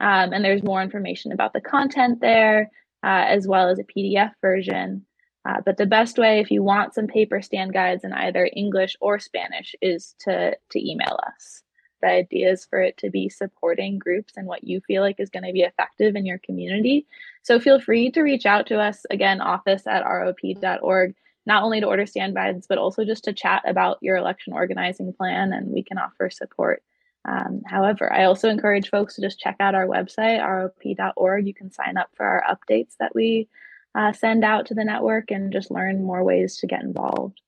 Um, 0.00 0.32
and 0.32 0.44
there's 0.44 0.62
more 0.62 0.82
information 0.82 1.32
about 1.32 1.52
the 1.52 1.60
content 1.60 2.20
there 2.20 2.70
uh, 3.02 3.24
as 3.26 3.46
well 3.46 3.68
as 3.68 3.78
a 3.78 3.84
PDF 3.84 4.32
version. 4.40 5.04
Uh, 5.44 5.60
but 5.64 5.76
the 5.76 5.86
best 5.86 6.18
way, 6.18 6.40
if 6.40 6.50
you 6.50 6.62
want 6.62 6.94
some 6.94 7.06
paper 7.06 7.40
stand 7.40 7.72
guides 7.72 8.04
in 8.04 8.12
either 8.12 8.50
English 8.54 8.96
or 9.00 9.18
Spanish, 9.18 9.74
is 9.80 10.14
to 10.20 10.56
to 10.70 10.90
email 10.90 11.18
us. 11.26 11.62
The 12.02 12.08
idea 12.08 12.52
is 12.52 12.64
for 12.64 12.80
it 12.80 12.96
to 12.98 13.10
be 13.10 13.28
supporting 13.28 13.98
groups 13.98 14.34
and 14.36 14.46
what 14.46 14.64
you 14.64 14.80
feel 14.80 15.02
like 15.02 15.18
is 15.18 15.30
going 15.30 15.44
to 15.44 15.52
be 15.52 15.62
effective 15.62 16.14
in 16.14 16.26
your 16.26 16.38
community. 16.38 17.06
So 17.42 17.58
feel 17.58 17.80
free 17.80 18.10
to 18.12 18.22
reach 18.22 18.46
out 18.46 18.66
to 18.68 18.78
us 18.78 19.04
again, 19.10 19.40
office 19.40 19.86
at 19.86 20.04
rop.org, 20.04 21.14
not 21.46 21.62
only 21.62 21.80
to 21.80 21.86
order 21.86 22.06
stand 22.06 22.34
guides, 22.34 22.66
but 22.68 22.78
also 22.78 23.04
just 23.04 23.24
to 23.24 23.32
chat 23.32 23.62
about 23.66 23.98
your 24.00 24.16
election 24.16 24.52
organizing 24.52 25.12
plan, 25.12 25.52
and 25.52 25.72
we 25.72 25.82
can 25.82 25.98
offer 25.98 26.30
support 26.30 26.82
um, 27.24 27.62
however, 27.66 28.12
I 28.12 28.24
also 28.24 28.48
encourage 28.48 28.90
folks 28.90 29.16
to 29.16 29.22
just 29.22 29.38
check 29.38 29.56
out 29.60 29.74
our 29.74 29.86
website, 29.86 30.40
rop.org. 30.40 31.46
You 31.46 31.54
can 31.54 31.70
sign 31.70 31.96
up 31.96 32.10
for 32.14 32.24
our 32.24 32.44
updates 32.48 32.96
that 33.00 33.14
we 33.14 33.48
uh, 33.94 34.12
send 34.12 34.44
out 34.44 34.66
to 34.66 34.74
the 34.74 34.84
network 34.84 35.30
and 35.30 35.52
just 35.52 35.70
learn 35.70 36.04
more 36.04 36.22
ways 36.22 36.56
to 36.58 36.66
get 36.66 36.82
involved. 36.82 37.40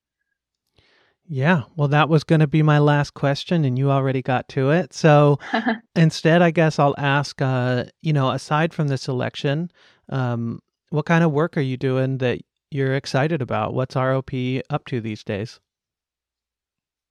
Yeah, 1.33 1.63
well, 1.77 1.87
that 1.89 2.09
was 2.09 2.25
going 2.25 2.41
to 2.41 2.49
be 2.49 2.63
my 2.63 2.81
last 2.81 3.15
question, 3.15 3.65
and 3.65 3.79
you 3.79 3.91
already 3.91 4.21
got 4.21 4.49
to 4.49 4.71
it. 4.71 4.93
So 4.93 5.39
instead, 5.95 6.43
I 6.43 6.51
guess 6.51 6.81
I'll 6.81 6.97
ask, 6.99 7.41
uh, 7.41 7.85
you 8.03 8.13
know, 8.13 8.31
aside 8.31 8.75
from 8.75 8.89
this 8.89 9.07
election, 9.07 9.71
um, 10.09 10.61
what 10.89 11.07
kind 11.07 11.23
of 11.23 11.31
work 11.31 11.57
are 11.57 11.61
you 11.61 11.77
doing 11.77 12.19
that 12.19 12.41
you're 12.73 12.97
excited 12.97 13.41
about? 13.41 13.75
What's 13.75 13.95
ROP 13.95 14.61
up 14.71 14.87
to 14.87 15.01
these 15.01 15.23
days? 15.23 15.61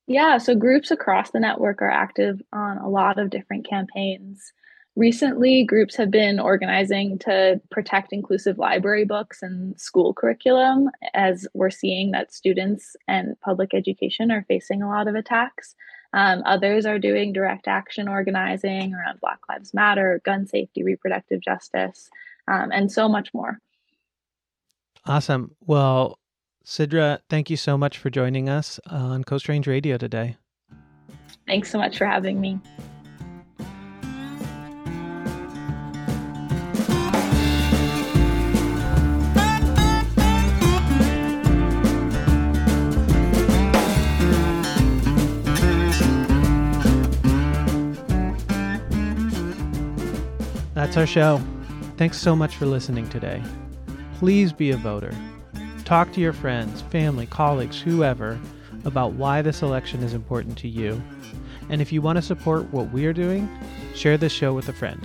Yeah, 0.09 0.39
so 0.39 0.55
groups 0.55 0.89
across 0.89 1.29
the 1.29 1.39
network 1.39 1.83
are 1.83 1.91
active 1.91 2.41
on 2.51 2.79
a 2.79 2.89
lot 2.89 3.19
of 3.19 3.29
different 3.29 3.69
campaigns. 3.69 4.53
Recently, 4.95 5.63
groups 5.63 5.95
have 5.97 6.09
been 6.09 6.39
organizing 6.39 7.19
to 7.19 7.61
protect 7.69 8.11
inclusive 8.11 8.57
library 8.57 9.05
books 9.05 9.43
and 9.43 9.79
school 9.79 10.15
curriculum, 10.15 10.89
as 11.13 11.47
we're 11.53 11.69
seeing 11.69 12.09
that 12.11 12.33
students 12.33 12.95
and 13.07 13.39
public 13.41 13.75
education 13.75 14.31
are 14.31 14.43
facing 14.47 14.81
a 14.81 14.89
lot 14.89 15.07
of 15.07 15.13
attacks. 15.13 15.75
Um, 16.13 16.41
others 16.43 16.87
are 16.87 16.97
doing 16.97 17.31
direct 17.31 17.67
action 17.67 18.07
organizing 18.07 18.95
around 18.95 19.21
Black 19.21 19.39
Lives 19.47 19.75
Matter, 19.75 20.21
gun 20.25 20.47
safety, 20.47 20.83
reproductive 20.83 21.39
justice, 21.39 22.09
um, 22.47 22.71
and 22.71 22.91
so 22.91 23.07
much 23.07 23.31
more. 23.31 23.59
Awesome. 25.05 25.55
Well, 25.61 26.18
Sidra, 26.69 27.17
thank 27.31 27.49
you 27.49 27.57
so 27.57 27.79
much 27.79 27.97
for 27.97 28.11
joining 28.11 28.47
us 28.47 28.79
on 28.85 29.23
Coast 29.23 29.49
Range 29.49 29.65
Radio 29.65 29.97
today. 29.97 30.37
Thanks 31.47 31.71
so 31.71 31.79
much 31.79 31.97
for 31.97 32.05
having 32.05 32.39
me. 32.39 32.59
That's 50.75 50.95
our 50.97 51.07
show. 51.07 51.41
Thanks 51.97 52.19
so 52.19 52.35
much 52.35 52.55
for 52.55 52.67
listening 52.67 53.09
today. 53.09 53.41
Please 54.19 54.53
be 54.53 54.69
a 54.69 54.77
voter. 54.77 55.11
Talk 55.89 56.13
to 56.13 56.21
your 56.21 56.33
friends, 56.33 56.83
family, 56.83 57.25
colleagues, 57.25 57.81
whoever 57.81 58.39
about 58.85 59.13
why 59.13 59.41
this 59.41 59.63
election 59.63 60.03
is 60.03 60.13
important 60.13 60.55
to 60.59 60.67
you. 60.67 61.01
And 61.69 61.81
if 61.81 61.91
you 61.91 61.99
want 61.99 62.17
to 62.17 62.21
support 62.21 62.71
what 62.71 62.91
we 62.91 63.07
are 63.07 63.11
doing, 63.11 63.49
share 63.95 64.15
this 64.15 64.31
show 64.31 64.53
with 64.53 64.69
a 64.69 64.73
friend. 64.73 65.01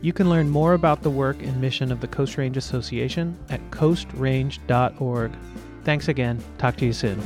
You 0.00 0.12
can 0.12 0.30
learn 0.30 0.50
more 0.50 0.74
about 0.74 1.02
the 1.02 1.10
work 1.10 1.42
and 1.42 1.60
mission 1.60 1.90
of 1.90 2.00
the 2.00 2.06
Coast 2.06 2.38
Range 2.38 2.56
Association 2.56 3.36
at 3.48 3.60
coastrange.org. 3.72 5.32
Thanks 5.82 6.06
again. 6.06 6.44
Talk 6.58 6.76
to 6.76 6.86
you 6.86 6.92
soon. 6.92 7.20